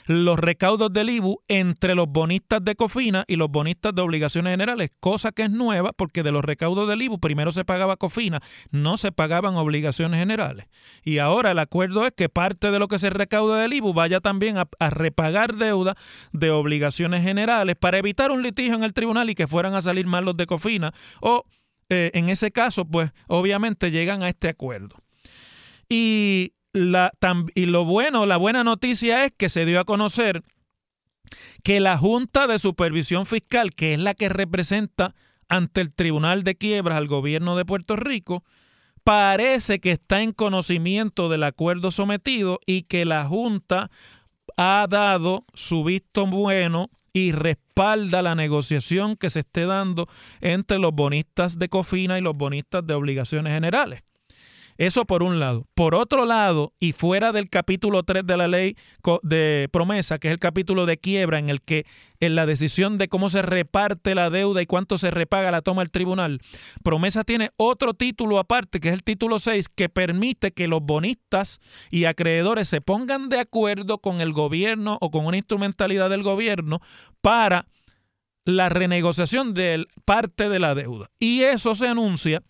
los 0.08 0.39
recaudos 0.39 0.91
del 0.91 1.10
IBU 1.10 1.43
entre 1.48 1.93
los 1.93 2.08
bonistas 2.08 2.63
de 2.63 2.76
COFINA 2.76 3.26
y 3.28 3.36
los 3.36 3.50
bonistas 3.50 3.93
de 3.93 4.02
obligaciones 4.02 4.52
generales, 4.52 4.91
cosa 5.00 5.32
que 5.32 5.43
es 5.43 5.52
nueva 5.52 5.91
porque 5.93 6.24
de 6.24 6.32
los 6.32 6.43
recaudos 6.43 6.88
del 6.88 7.02
IBU 7.02 7.20
primero 7.20 7.52
se 7.52 7.65
pagaba 7.65 7.98
COFINA, 7.98 8.39
no 8.72 8.98
se 8.98 9.12
pagaban 9.12 9.56
obligaciones 9.56 10.20
generales. 10.20 10.67
Y 11.04 11.20
ahora 11.20 11.52
el 11.52 11.60
acuerdo 11.60 12.06
es 12.06 12.13
que 12.13 12.30
parte 12.30 12.72
de 12.72 12.80
lo 12.80 12.88
que 12.88 13.00
se 13.00 13.10
recauda 13.10 13.62
del 13.62 13.74
IBU 13.74 13.93
vaya 13.93 14.22
también 14.22 14.58
a, 14.58 14.67
repagar 14.89 15.56
deuda 15.56 15.96
de 16.32 16.50
obligaciones 16.52 17.22
generales 17.22 17.76
para 17.76 17.98
evitar 17.98 18.32
un 18.32 18.41
litigio 18.41 18.76
en 18.76 18.84
el 18.84 18.93
tribunal 18.93 19.30
y 19.30 19.36
que 19.36 19.48
fueran 19.48 19.76
a 19.76 19.82
salir 19.82 20.08
mal 20.08 20.26
los 20.26 20.38
de 20.38 20.48
COFINA 20.48 20.93
o 21.22 21.43
eh, 21.89 22.12
en 22.13 22.30
ese 22.30 22.52
caso, 22.52 22.86
pues 22.86 23.12
obviamente 23.28 23.91
llegan 23.91 24.24
a 24.24 24.30
este 24.30 24.50
acuerdo. 24.50 24.98
Y 25.89 26.54
y 27.56 27.66
lo 27.66 27.86
bueno, 27.86 28.26
la 28.26 28.38
buena 28.38 28.63
noticia 28.63 29.26
es 29.26 29.34
que 29.36 29.50
se 29.50 29.66
dio 29.66 29.80
a 29.80 29.86
conocer 29.86 30.44
que 31.63 31.80
la 31.80 31.98
Junta 31.98 32.48
de 32.48 32.60
Supervisión 32.60 33.26
Fiscal, 33.26 33.74
que 33.74 33.94
es 33.94 34.00
la 34.00 34.13
que 34.13 34.30
representa 34.30 35.16
ante 35.50 35.82
el 35.82 35.94
Tribunal 35.94 36.44
de 36.44 36.56
Quiebras 36.56 36.98
al 36.98 37.08
gobierno 37.08 37.56
de 37.56 37.66
Puerto 37.66 37.96
Rico, 37.96 38.44
parece 39.04 39.80
que 39.80 39.94
está 39.94 40.22
en 40.22 40.34
conocimiento 40.34 41.30
del 41.30 41.44
acuerdo 41.44 41.92
sometido 41.92 42.60
y 42.66 42.84
que 42.84 43.06
la 43.06 43.26
Junta 43.26 43.90
ha 44.58 44.86
dado 44.90 45.46
su 45.54 45.84
visto 45.84 46.26
bueno 46.26 46.90
y 47.13 47.32
respalda 47.32 48.22
la 48.22 48.36
negociación 48.36 49.16
que 49.16 49.30
se 49.30 49.40
esté 49.40 49.66
dando 49.66 50.08
entre 50.42 50.78
los 50.78 50.94
bonistas 50.94 51.58
de 51.58 51.70
Cofina 51.70 52.18
y 52.18 52.22
los 52.22 52.36
bonistas 52.36 52.86
de 52.86 52.94
obligaciones 52.94 53.54
generales. 53.54 54.04
Eso 54.78 55.06
por 55.06 55.24
un 55.24 55.40
lado. 55.40 55.66
Por 55.74 55.96
otro 55.96 56.26
lado, 56.26 56.74
y 56.80 56.92
fuera 56.92 57.32
del 57.32 57.50
capítulo 57.50 58.04
3 58.04 58.26
de 58.26 58.38
la 58.38 58.48
ley 58.48 58.76
de 59.24 59.70
promesa, 59.72 60.20
que 60.20 60.28
es 60.28 60.32
el 60.34 60.40
capítulo 60.40 60.86
de 60.86 60.98
quiebra 60.98 61.40
en 61.40 61.50
el 61.50 61.62
que 61.62 61.86
en 62.20 62.36
la 62.36 62.46
decisión 62.46 62.98
de 62.98 63.08
cómo 63.08 63.30
se 63.30 63.42
reparte 63.42 64.16
la 64.16 64.30
deuda 64.30 64.62
y 64.62 64.66
cuánto 64.66 64.98
se 64.98 65.12
repaga 65.12 65.52
la 65.52 65.62
toma 65.62 65.82
el 65.82 65.92
tribunal, 65.92 66.42
promesa 66.84 67.24
tiene 67.24 67.52
otro 67.58 67.94
título 67.94 68.40
aparte, 68.40 68.80
que 68.80 68.90
es 68.90 68.94
el 68.94 69.04
título 69.04 69.40
6, 69.40 69.70
que 69.70 69.90
permite 69.90 70.52
que 70.52 70.68
los 70.68 70.82
bonistas 70.82 71.60
y 71.90 72.06
acreedores 72.06 72.68
se 72.68 72.82
pongan 72.82 73.30
de 73.30 73.40
acuerdo 73.40 73.98
con 74.00 74.22
el 74.22 74.34
gobierno 74.34 74.98
o 75.02 75.12
con 75.12 75.26
una 75.26 75.38
instrumentalidad 75.38 76.10
del 76.10 76.24
gobierno 76.24 76.82
para 77.22 77.66
la 78.46 78.70
renegociación 78.70 79.54
de 79.54 79.86
parte 80.06 80.50
de 80.50 80.60
la 80.60 80.74
deuda. 80.74 81.10
Y 81.20 81.42
eso 81.42 81.76
se 81.76 81.88
anuncia 81.88 82.42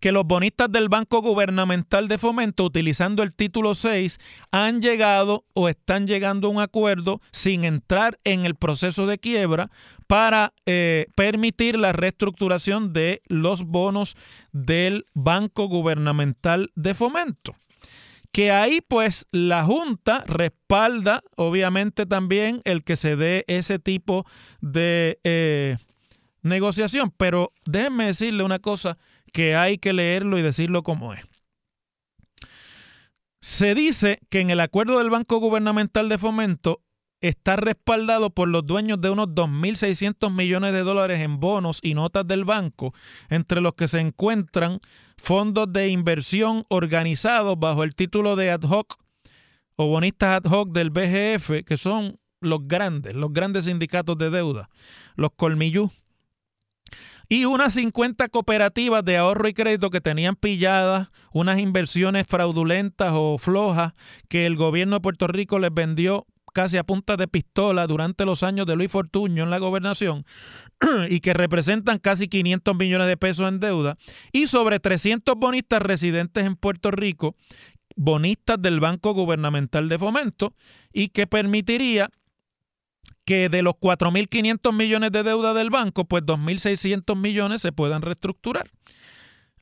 que 0.00 0.12
los 0.12 0.26
bonistas 0.26 0.70
del 0.70 0.88
Banco 0.88 1.22
Gubernamental 1.22 2.08
de 2.08 2.18
Fomento, 2.18 2.64
utilizando 2.64 3.22
el 3.22 3.34
título 3.34 3.74
6, 3.74 4.18
han 4.50 4.82
llegado 4.82 5.44
o 5.54 5.68
están 5.68 6.06
llegando 6.06 6.48
a 6.48 6.50
un 6.50 6.60
acuerdo 6.60 7.20
sin 7.30 7.64
entrar 7.64 8.18
en 8.24 8.44
el 8.44 8.54
proceso 8.54 9.06
de 9.06 9.18
quiebra 9.18 9.70
para 10.06 10.52
eh, 10.66 11.06
permitir 11.14 11.78
la 11.78 11.92
reestructuración 11.92 12.92
de 12.92 13.22
los 13.26 13.64
bonos 13.64 14.16
del 14.52 15.06
Banco 15.14 15.66
Gubernamental 15.68 16.70
de 16.74 16.94
Fomento. 16.94 17.54
Que 18.32 18.50
ahí 18.50 18.80
pues 18.80 19.26
la 19.30 19.64
Junta 19.64 20.24
respalda 20.26 21.22
obviamente 21.36 22.04
también 22.04 22.62
el 22.64 22.82
que 22.82 22.96
se 22.96 23.14
dé 23.14 23.44
ese 23.46 23.78
tipo 23.78 24.26
de 24.60 25.20
eh, 25.22 25.76
negociación. 26.42 27.12
Pero 27.16 27.52
déjenme 27.64 28.06
decirle 28.06 28.42
una 28.42 28.58
cosa 28.58 28.98
que 29.34 29.56
hay 29.56 29.78
que 29.78 29.92
leerlo 29.92 30.38
y 30.38 30.42
decirlo 30.42 30.84
como 30.84 31.12
es. 31.12 31.20
Se 33.42 33.74
dice 33.74 34.20
que 34.30 34.40
en 34.40 34.48
el 34.48 34.60
acuerdo 34.60 34.96
del 34.98 35.10
Banco 35.10 35.38
Gubernamental 35.38 36.08
de 36.08 36.18
Fomento 36.18 36.82
está 37.20 37.56
respaldado 37.56 38.30
por 38.30 38.48
los 38.48 38.64
dueños 38.64 39.00
de 39.00 39.10
unos 39.10 39.28
2.600 39.28 40.32
millones 40.32 40.72
de 40.72 40.80
dólares 40.80 41.20
en 41.20 41.40
bonos 41.40 41.80
y 41.82 41.94
notas 41.94 42.26
del 42.28 42.44
banco, 42.44 42.94
entre 43.28 43.60
los 43.60 43.74
que 43.74 43.88
se 43.88 43.98
encuentran 43.98 44.78
fondos 45.18 45.70
de 45.72 45.88
inversión 45.88 46.64
organizados 46.68 47.58
bajo 47.58 47.82
el 47.82 47.96
título 47.96 48.36
de 48.36 48.52
ad 48.52 48.62
hoc 48.62 48.98
o 49.74 49.88
bonistas 49.88 50.42
ad 50.44 50.50
hoc 50.50 50.70
del 50.70 50.90
BGF, 50.90 51.64
que 51.66 51.76
son 51.76 52.20
los 52.40 52.68
grandes, 52.68 53.16
los 53.16 53.32
grandes 53.32 53.64
sindicatos 53.64 54.16
de 54.16 54.30
deuda, 54.30 54.70
los 55.16 55.32
colmillú 55.34 55.90
y 57.28 57.44
unas 57.44 57.74
50 57.74 58.28
cooperativas 58.28 59.04
de 59.04 59.16
ahorro 59.16 59.48
y 59.48 59.54
crédito 59.54 59.90
que 59.90 60.00
tenían 60.00 60.36
pilladas 60.36 61.08
unas 61.32 61.58
inversiones 61.58 62.26
fraudulentas 62.26 63.12
o 63.14 63.38
flojas 63.38 63.92
que 64.28 64.46
el 64.46 64.56
gobierno 64.56 64.96
de 64.96 65.00
Puerto 65.00 65.26
Rico 65.26 65.58
les 65.58 65.72
vendió 65.72 66.26
casi 66.52 66.76
a 66.76 66.84
punta 66.84 67.16
de 67.16 67.26
pistola 67.26 67.86
durante 67.86 68.24
los 68.24 68.42
años 68.42 68.66
de 68.66 68.76
Luis 68.76 68.90
Fortuño 68.90 69.42
en 69.42 69.50
la 69.50 69.58
gobernación 69.58 70.24
y 71.10 71.20
que 71.20 71.34
representan 71.34 71.98
casi 71.98 72.28
500 72.28 72.76
millones 72.76 73.08
de 73.08 73.16
pesos 73.16 73.48
en 73.48 73.58
deuda 73.58 73.96
y 74.32 74.46
sobre 74.46 74.78
300 74.78 75.34
bonistas 75.36 75.82
residentes 75.82 76.46
en 76.46 76.54
Puerto 76.54 76.90
Rico 76.92 77.34
bonistas 77.96 78.60
del 78.60 78.80
Banco 78.80 79.12
Gubernamental 79.12 79.88
de 79.88 79.98
Fomento 79.98 80.52
y 80.92 81.08
que 81.08 81.26
permitiría 81.26 82.10
que 83.24 83.48
de 83.48 83.62
los 83.62 83.74
4.500 83.74 84.72
millones 84.72 85.12
de 85.12 85.22
deuda 85.22 85.54
del 85.54 85.70
banco, 85.70 86.04
pues 86.04 86.24
2.600 86.24 87.16
millones 87.16 87.62
se 87.62 87.72
puedan 87.72 88.02
reestructurar. 88.02 88.70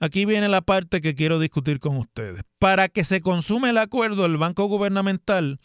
Aquí 0.01 0.25
viene 0.25 0.49
la 0.49 0.63
parte 0.63 1.01
que 1.01 1.15
quiero 1.15 1.39
discutir 1.39 1.79
con 1.79 1.97
ustedes. 1.97 2.43
Para 2.59 2.89
que 2.89 3.05
se 3.05 3.21
consume 3.21 3.71
el 3.71 3.79
acuerdo 3.79 4.23
del 4.23 4.37
Banco 4.37 4.67
Gubernamental, 4.67 5.61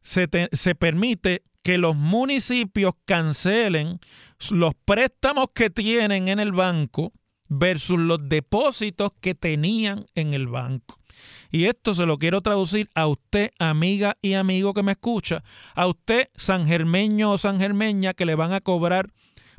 se, 0.00 0.28
se 0.52 0.74
permite 0.74 1.42
que 1.62 1.76
los 1.76 1.94
municipios 1.94 2.94
cancelen 3.04 4.00
los 4.50 4.74
préstamos 4.86 5.48
que 5.54 5.68
tienen 5.68 6.28
en 6.28 6.38
el 6.38 6.52
banco 6.52 7.12
versus 7.48 7.98
los 7.98 8.28
depósitos 8.28 9.12
que 9.20 9.34
tenían 9.34 10.06
en 10.14 10.34
el 10.34 10.46
banco. 10.46 10.98
Y 11.50 11.64
esto 11.64 11.94
se 11.94 12.06
lo 12.06 12.18
quiero 12.18 12.40
traducir 12.42 12.90
a 12.94 13.06
usted, 13.06 13.50
amiga 13.58 14.16
y 14.22 14.34
amigo 14.34 14.74
que 14.74 14.82
me 14.82 14.92
escucha, 14.92 15.42
a 15.74 15.86
usted, 15.86 16.28
san 16.36 16.66
germeño 16.66 17.32
o 17.32 17.38
san 17.38 17.58
germeña, 17.58 18.14
que 18.14 18.26
le 18.26 18.34
van 18.34 18.52
a 18.52 18.60
cobrar 18.60 19.12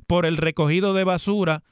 por 0.08 0.26
el 0.26 0.38
recogido 0.38 0.94
de 0.94 1.04
basura, 1.04 1.64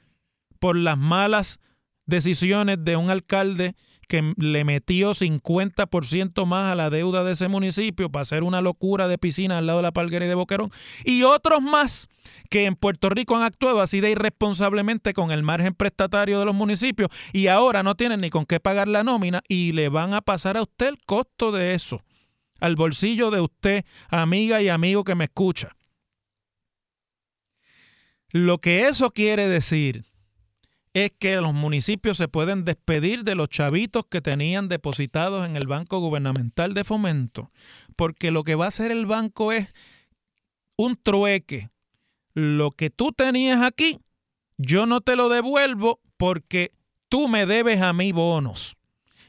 por 0.58 0.76
las 0.76 0.98
malas 0.98 1.60
decisiones 2.06 2.84
de 2.84 2.96
un 2.96 3.10
alcalde 3.10 3.74
que 4.08 4.34
le 4.36 4.64
metió 4.64 5.12
50% 5.12 6.46
más 6.46 6.72
a 6.72 6.74
la 6.74 6.90
deuda 6.90 7.22
de 7.22 7.32
ese 7.32 7.48
municipio 7.48 8.10
para 8.10 8.22
hacer 8.22 8.42
una 8.42 8.60
locura 8.60 9.06
de 9.06 9.18
piscina 9.18 9.58
al 9.58 9.66
lado 9.66 9.78
de 9.78 9.84
la 9.84 9.92
Palguera 9.92 10.24
y 10.24 10.28
de 10.28 10.34
Boquerón, 10.34 10.70
y 11.04 11.22
otros 11.22 11.62
más 11.62 12.08
que 12.50 12.64
en 12.64 12.74
Puerto 12.74 13.10
Rico 13.10 13.36
han 13.36 13.42
actuado 13.42 13.80
así 13.80 14.00
de 14.00 14.10
irresponsablemente 14.10 15.12
con 15.12 15.30
el 15.30 15.42
margen 15.42 15.74
prestatario 15.74 16.38
de 16.38 16.46
los 16.46 16.54
municipios 16.54 17.10
y 17.32 17.46
ahora 17.46 17.82
no 17.82 17.94
tienen 17.94 18.20
ni 18.20 18.30
con 18.30 18.46
qué 18.46 18.60
pagar 18.60 18.88
la 18.88 19.04
nómina 19.04 19.42
y 19.48 19.72
le 19.72 19.88
van 19.88 20.14
a 20.14 20.22
pasar 20.22 20.56
a 20.56 20.62
usted 20.62 20.88
el 20.88 20.98
costo 21.06 21.52
de 21.52 21.74
eso, 21.74 22.02
al 22.60 22.76
bolsillo 22.76 23.30
de 23.30 23.40
usted, 23.40 23.84
amiga 24.08 24.62
y 24.62 24.68
amigo 24.68 25.04
que 25.04 25.14
me 25.14 25.24
escucha. 25.24 25.76
Lo 28.30 28.58
que 28.58 28.88
eso 28.88 29.10
quiere 29.10 29.48
decir 29.48 30.04
es 30.94 31.12
que 31.18 31.36
los 31.36 31.54
municipios 31.54 32.16
se 32.16 32.28
pueden 32.28 32.64
despedir 32.64 33.24
de 33.24 33.34
los 33.34 33.48
chavitos 33.48 34.04
que 34.10 34.20
tenían 34.20 34.68
depositados 34.68 35.46
en 35.46 35.56
el 35.56 35.66
Banco 35.66 36.00
Gubernamental 36.00 36.74
de 36.74 36.84
Fomento, 36.84 37.50
porque 37.96 38.30
lo 38.30 38.44
que 38.44 38.54
va 38.54 38.66
a 38.66 38.68
hacer 38.68 38.90
el 38.90 39.06
banco 39.06 39.52
es 39.52 39.68
un 40.76 40.96
trueque. 40.96 41.70
Lo 42.34 42.70
que 42.70 42.90
tú 42.90 43.12
tenías 43.12 43.62
aquí, 43.62 43.98
yo 44.56 44.86
no 44.86 45.00
te 45.00 45.16
lo 45.16 45.28
devuelvo 45.28 46.00
porque 46.16 46.72
tú 47.08 47.28
me 47.28 47.46
debes 47.46 47.80
a 47.80 47.92
mí 47.92 48.12
bonos. 48.12 48.76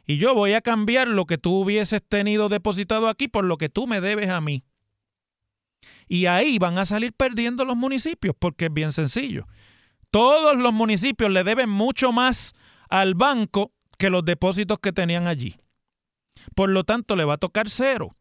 Y 0.05 0.17
yo 0.17 0.33
voy 0.33 0.53
a 0.53 0.61
cambiar 0.61 1.07
lo 1.07 1.25
que 1.25 1.37
tú 1.37 1.61
hubieses 1.61 2.01
tenido 2.07 2.49
depositado 2.49 3.07
aquí 3.09 3.27
por 3.27 3.45
lo 3.45 3.57
que 3.57 3.69
tú 3.69 3.85
me 3.85 4.01
debes 4.01 4.29
a 4.29 4.41
mí. 4.41 4.63
Y 6.07 6.25
ahí 6.25 6.57
van 6.57 6.77
a 6.77 6.85
salir 6.85 7.13
perdiendo 7.13 7.63
los 7.65 7.77
municipios 7.77 8.35
porque 8.37 8.65
es 8.65 8.73
bien 8.73 8.91
sencillo 8.91 9.45
todos 10.11 10.55
los 10.57 10.73
municipios 10.73 11.31
le 11.31 11.43
deben 11.43 11.69
mucho 11.69 12.11
más 12.11 12.53
al 12.89 13.13
banco 13.13 13.71
que 13.97 14.09
los 14.09 14.25
depósitos 14.25 14.79
que 14.79 14.91
tenían 14.91 15.27
allí. 15.27 15.57
Por 16.55 16.69
lo 16.69 16.83
tanto, 16.83 17.15
le 17.15 17.25
va 17.25 17.35
a 17.35 17.37
tocar 17.37 17.69
cero. 17.69 18.15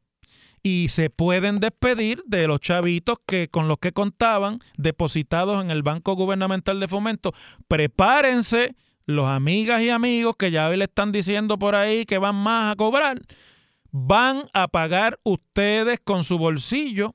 Y 0.63 0.89
se 0.89 1.09
pueden 1.09 1.61
despedir 1.61 2.23
de 2.27 2.49
los 2.49 2.61
chavitos 2.61 3.19
que 3.27 3.49
con 3.49 3.69
los 3.69 3.79
que 3.79 3.93
contaban 3.93 4.59
depositados 4.77 5.63
en 5.63 5.71
el 5.71 5.83
Banco 5.83 6.15
Gubernamental 6.15 6.81
de 6.81 6.89
Fomento. 6.89 7.33
Prepárense, 7.69 8.75
los 9.07 9.27
amigas 9.27 9.81
y 9.83 9.91
amigos 9.91 10.35
que 10.37 10.51
ya 10.51 10.69
le 10.69 10.85
están 10.85 11.13
diciendo 11.13 11.59
por 11.59 11.77
ahí 11.77 12.05
que 12.05 12.19
van 12.19 12.35
más 12.35 12.73
a 12.73 12.77
cobrar, 12.77 13.23
van 13.93 14.49
a 14.53 14.67
pagar 14.67 15.21
ustedes 15.23 16.01
con 16.03 16.25
su 16.25 16.39
bolsillo 16.39 17.15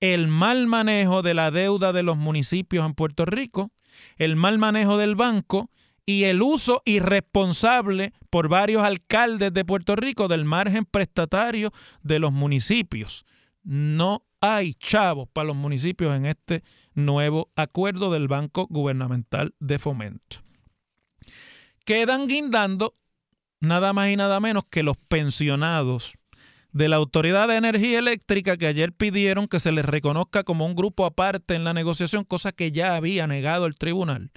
el 0.00 0.26
mal 0.26 0.66
manejo 0.66 1.22
de 1.22 1.34
la 1.34 1.50
deuda 1.50 1.92
de 1.92 2.02
los 2.02 2.16
municipios 2.16 2.84
en 2.84 2.94
Puerto 2.94 3.26
Rico 3.26 3.70
el 4.16 4.36
mal 4.36 4.58
manejo 4.58 4.96
del 4.98 5.14
banco 5.14 5.70
y 6.06 6.24
el 6.24 6.42
uso 6.42 6.82
irresponsable 6.84 8.12
por 8.30 8.48
varios 8.48 8.82
alcaldes 8.82 9.52
de 9.52 9.64
Puerto 9.64 9.96
Rico 9.96 10.28
del 10.28 10.44
margen 10.44 10.84
prestatario 10.84 11.72
de 12.02 12.18
los 12.18 12.32
municipios. 12.32 13.24
No 13.62 14.26
hay 14.40 14.74
chavos 14.74 15.28
para 15.32 15.46
los 15.46 15.56
municipios 15.56 16.14
en 16.14 16.26
este 16.26 16.62
nuevo 16.92 17.50
acuerdo 17.56 18.12
del 18.12 18.28
Banco 18.28 18.66
Gubernamental 18.68 19.54
de 19.58 19.78
Fomento. 19.78 20.38
Quedan 21.86 22.28
guindando 22.28 22.94
nada 23.60 23.92
más 23.92 24.10
y 24.10 24.16
nada 24.16 24.40
menos 24.40 24.64
que 24.66 24.82
los 24.82 24.96
pensionados 24.96 26.14
de 26.74 26.88
la 26.88 26.96
Autoridad 26.96 27.48
de 27.48 27.56
Energía 27.56 28.00
Eléctrica 28.00 28.56
que 28.56 28.66
ayer 28.66 28.92
pidieron 28.92 29.46
que 29.46 29.60
se 29.60 29.70
les 29.72 29.84
reconozca 29.84 30.42
como 30.42 30.66
un 30.66 30.74
grupo 30.74 31.06
aparte 31.06 31.54
en 31.54 31.62
la 31.62 31.72
negociación, 31.72 32.24
cosa 32.24 32.50
que 32.50 32.72
ya 32.72 32.96
había 32.96 33.28
negado 33.28 33.66
el 33.66 33.76
tribunal, 33.76 34.32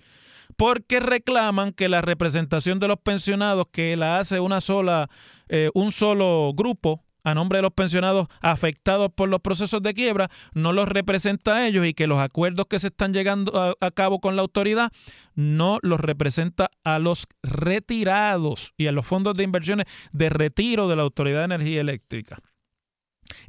porque 0.55 0.99
reclaman 0.99 1.73
que 1.73 1.89
la 1.89 2.01
representación 2.01 2.79
de 2.79 2.87
los 2.87 2.99
pensionados 2.99 3.65
que 3.71 3.97
la 3.97 4.19
hace 4.19 4.39
una 4.39 4.61
sola, 4.61 5.09
eh, 5.49 5.71
un 5.73 5.91
solo 5.91 6.53
grupo 6.55 7.03
a 7.27 7.33
nombre 7.33 7.57
de 7.57 7.61
los 7.61 7.73
pensionados 7.73 8.29
afectados 8.39 9.11
por 9.13 9.27
los 9.27 9.41
procesos 9.41 9.83
de 9.83 9.93
quiebra 9.93 10.29
no 10.53 10.71
los 10.71 10.87
representa 10.87 11.57
a 11.57 11.67
ellos 11.67 11.85
y 11.85 11.93
que 11.93 12.07
los 12.07 12.19
acuerdos 12.19 12.67
que 12.69 12.79
se 12.79 12.87
están 12.87 13.13
llegando 13.13 13.75
a, 13.81 13.91
cabo 13.91 14.21
con 14.21 14.37
la 14.37 14.43
autoridad 14.43 14.93
no 15.35 15.79
los 15.81 15.99
representa 15.99 16.71
a 16.85 16.99
los 16.99 17.27
retirados 17.43 18.73
y 18.77 18.87
a 18.87 18.93
los 18.93 19.05
fondos 19.05 19.35
de 19.35 19.43
inversiones 19.43 19.87
de 20.13 20.29
retiro 20.29 20.87
de 20.87 20.95
la 20.95 21.01
Autoridad 21.01 21.39
de 21.39 21.55
Energía 21.55 21.81
Eléctrica. 21.81 22.39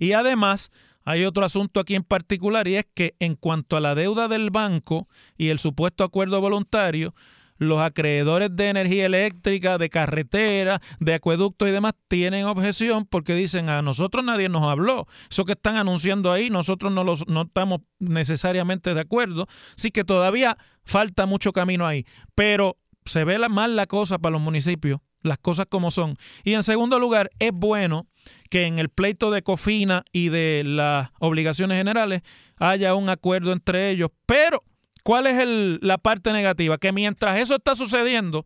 Y 0.00 0.10
además, 0.10 0.72
hay 1.04 1.24
otro 1.24 1.44
asunto 1.44 1.78
aquí 1.78 1.94
en 1.94 2.02
particular 2.02 2.66
y 2.66 2.76
es 2.76 2.86
que 2.92 3.14
en 3.20 3.36
cuanto 3.36 3.76
a 3.76 3.80
la 3.80 3.94
deuda 3.94 4.26
del 4.26 4.50
banco 4.50 5.08
y 5.36 5.50
el 5.50 5.60
supuesto 5.60 6.02
acuerdo 6.02 6.40
voluntario, 6.40 7.14
los 7.58 7.80
acreedores 7.80 8.54
de 8.54 8.68
energía 8.70 9.06
eléctrica, 9.06 9.78
de 9.78 9.90
carretera, 9.90 10.80
de 11.00 11.14
acueductos 11.14 11.68
y 11.68 11.72
demás 11.72 11.94
tienen 12.08 12.46
objeción 12.46 13.04
porque 13.04 13.34
dicen 13.34 13.68
a 13.68 13.82
nosotros 13.82 14.24
nadie 14.24 14.48
nos 14.48 14.62
habló. 14.62 15.06
Eso 15.30 15.44
que 15.44 15.52
están 15.52 15.76
anunciando 15.76 16.32
ahí, 16.32 16.50
nosotros 16.50 16.92
no, 16.92 17.04
los, 17.04 17.26
no 17.28 17.42
estamos 17.42 17.80
necesariamente 17.98 18.94
de 18.94 19.00
acuerdo. 19.00 19.46
Sí 19.76 19.90
que 19.90 20.04
todavía 20.04 20.56
falta 20.84 21.26
mucho 21.26 21.52
camino 21.52 21.86
ahí. 21.86 22.06
Pero 22.34 22.76
se 23.04 23.24
ve 23.24 23.38
mal 23.48 23.76
la 23.76 23.86
cosa 23.86 24.18
para 24.18 24.32
los 24.32 24.40
municipios, 24.40 25.00
las 25.22 25.38
cosas 25.38 25.66
como 25.68 25.90
son. 25.90 26.16
Y 26.44 26.54
en 26.54 26.62
segundo 26.62 26.98
lugar, 26.98 27.30
es 27.38 27.52
bueno 27.52 28.06
que 28.50 28.66
en 28.66 28.78
el 28.78 28.88
pleito 28.88 29.30
de 29.30 29.42
COFINA 29.42 30.04
y 30.12 30.28
de 30.28 30.62
las 30.64 31.10
obligaciones 31.18 31.78
generales 31.78 32.22
haya 32.56 32.94
un 32.94 33.08
acuerdo 33.08 33.52
entre 33.52 33.90
ellos, 33.90 34.10
pero 34.26 34.62
¿Cuál 35.08 35.26
es 35.26 35.80
la 35.80 35.96
parte 35.96 36.34
negativa? 36.34 36.76
Que 36.76 36.92
mientras 36.92 37.38
eso 37.38 37.56
está 37.56 37.74
sucediendo, 37.74 38.44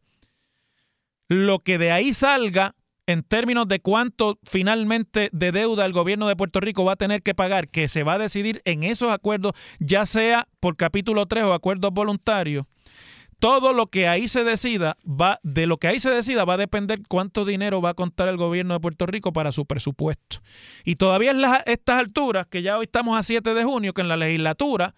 lo 1.27 1.59
que 1.59 1.77
de 1.77 1.91
ahí 1.91 2.15
salga 2.15 2.77
en 3.09 3.25
términos 3.25 3.67
de 3.67 3.81
cuánto 3.81 4.39
finalmente 4.45 5.29
de 5.33 5.51
deuda 5.51 5.85
el 5.85 5.93
gobierno 5.93 6.29
de 6.29 6.37
Puerto 6.37 6.61
Rico 6.61 6.85
va 6.85 6.93
a 6.93 6.97
tener 6.97 7.21
que 7.23 7.35
pagar, 7.35 7.69
que 7.69 7.89
se 7.89 8.05
va 8.05 8.13
a 8.13 8.19
decidir 8.19 8.63
en 8.65 8.85
esos 8.85 9.11
acuerdos, 9.11 9.55
ya 9.81 10.07
sea 10.07 10.47
por 10.61 10.77
capítulo 10.77 11.27
3 11.27 11.43
o 11.43 11.53
acuerdos 11.53 11.93
voluntarios, 11.93 12.65
todo 13.41 13.73
lo 13.73 13.89
que 13.89 14.07
ahí 14.07 14.29
se 14.29 14.45
decida 14.45 14.97
va 15.05 15.41
de 15.43 15.67
lo 15.67 15.79
que 15.79 15.89
ahí 15.89 15.99
se 15.99 16.11
decida 16.11 16.45
va 16.45 16.55
a 16.55 16.59
depender 16.59 17.01
cuánto 17.09 17.45
dinero 17.45 17.83
va 17.83 17.89
a 17.89 17.95
contar 17.95 18.29
el 18.29 18.37
gobierno 18.37 18.75
de 18.75 18.79
Puerto 18.79 19.07
Rico 19.07 19.33
para 19.33 19.51
su 19.51 19.67
presupuesto. 19.67 20.39
Y 20.85 20.95
todavía 20.95 21.33
en 21.33 21.43
estas 21.67 21.99
alturas, 21.99 22.47
que 22.47 22.63
ya 22.63 22.79
hoy 22.79 22.85
estamos 22.85 23.19
a 23.19 23.25
7 23.25 23.53
de 23.53 23.65
junio, 23.65 23.93
que 23.95 24.03
en 24.03 24.07
la 24.07 24.17
legislatura 24.17 24.95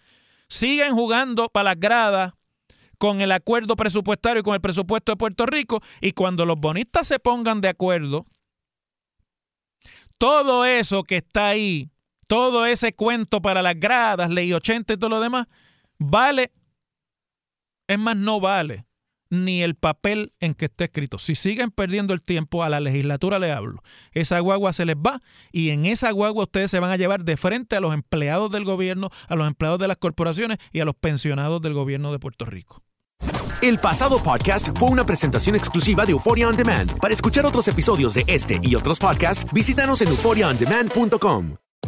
siguen 0.49 0.95
jugando 0.95 1.49
para 1.49 1.71
las 1.71 1.81
gradas 1.81 2.33
con 2.99 3.21
el 3.21 3.33
acuerdo 3.33 3.77
presupuestario 3.77 4.41
y 4.41 4.43
con 4.43 4.55
el 4.55 4.61
presupuesto 4.61 5.13
de 5.13 5.17
Puerto 5.17 5.47
Rico. 5.47 5.83
Y 6.01 6.13
cuando 6.13 6.47
los 6.47 6.59
bonistas 6.59 7.09
se 7.09 7.19
pongan 7.19 7.61
de 7.61 7.69
acuerdo, 7.69 8.27
todo 10.19 10.65
eso 10.65 11.03
que 11.03 11.19
está 11.19 11.49
ahí, 11.49 11.91
todo 12.27 12.67
ese 12.67 12.95
cuento 12.95 13.43
para 13.43 13.63
las 13.63 13.79
gradas, 13.79 14.31
ley 14.31 14.53
80 14.53 14.95
y 14.95 14.97
todo 14.97 15.11
lo 15.11 15.21
demás, 15.21 15.47
vale, 15.99 16.53
es 17.87 17.99
más, 17.99 18.17
no 18.17 18.41
vale 18.41 18.87
ni 19.31 19.63
el 19.63 19.75
papel 19.75 20.33
en 20.41 20.55
que 20.55 20.67
esté 20.67 20.85
escrito. 20.85 21.19
Si 21.19 21.35
siguen 21.35 21.71
perdiendo 21.71 22.15
el 22.15 22.23
tiempo, 22.23 22.63
a 22.63 22.69
la 22.69 22.81
legislatura 22.81 23.39
le 23.39 23.53
hablo. 23.53 23.83
Esa 24.13 24.39
guagua 24.41 24.73
se 24.73 24.85
les 24.85 24.97
va 24.97 25.21
y 25.53 25.71
en 25.71 25.87
esa 25.87 26.11
guagua 26.11 26.45
ustedes 26.45 26.71
se 26.71 26.81
van 26.81 26.91
a 26.91 26.97
llevar 26.97 27.25
de 27.25 27.37
frente 27.37 27.77
a 27.77 27.81
los 27.81 27.95
empleados 27.95 28.51
del 28.51 28.65
gobierno, 28.65 29.11
a 29.29 29.37
los 29.37 29.47
empleados 29.47 29.79
de 29.79 29.89
las 29.89 29.97
corporaciones 29.97 30.59
y 30.73 30.81
a 30.81 30.85
los 30.85 30.95
pensionados 30.95 31.61
del 31.63 31.75
gobierno 31.75 32.13
de 32.13 32.19
Puerto 32.19 32.45
Rico. 32.45 32.83
El 33.63 33.79
pasado 33.79 34.23
podcast 34.23 34.69
fue 34.79 34.91
una 34.91 35.07
presentación 35.07 35.57
exclusiva 35.57 36.05
de 36.05 36.13
Euphoria 36.13 36.49
On 36.49 36.57
Demand. 36.57 36.99
Para 36.99 37.15
escuchar 37.15 37.47
otros 37.47 37.67
episodios 37.69 38.13
de 38.15 38.25
este 38.27 38.59
y 38.63 38.75
otros 38.75 38.99
podcasts, 38.99 39.47
visítanos 39.53 40.03
en 40.03 40.09
euphoriaondemand.com. 40.09 41.64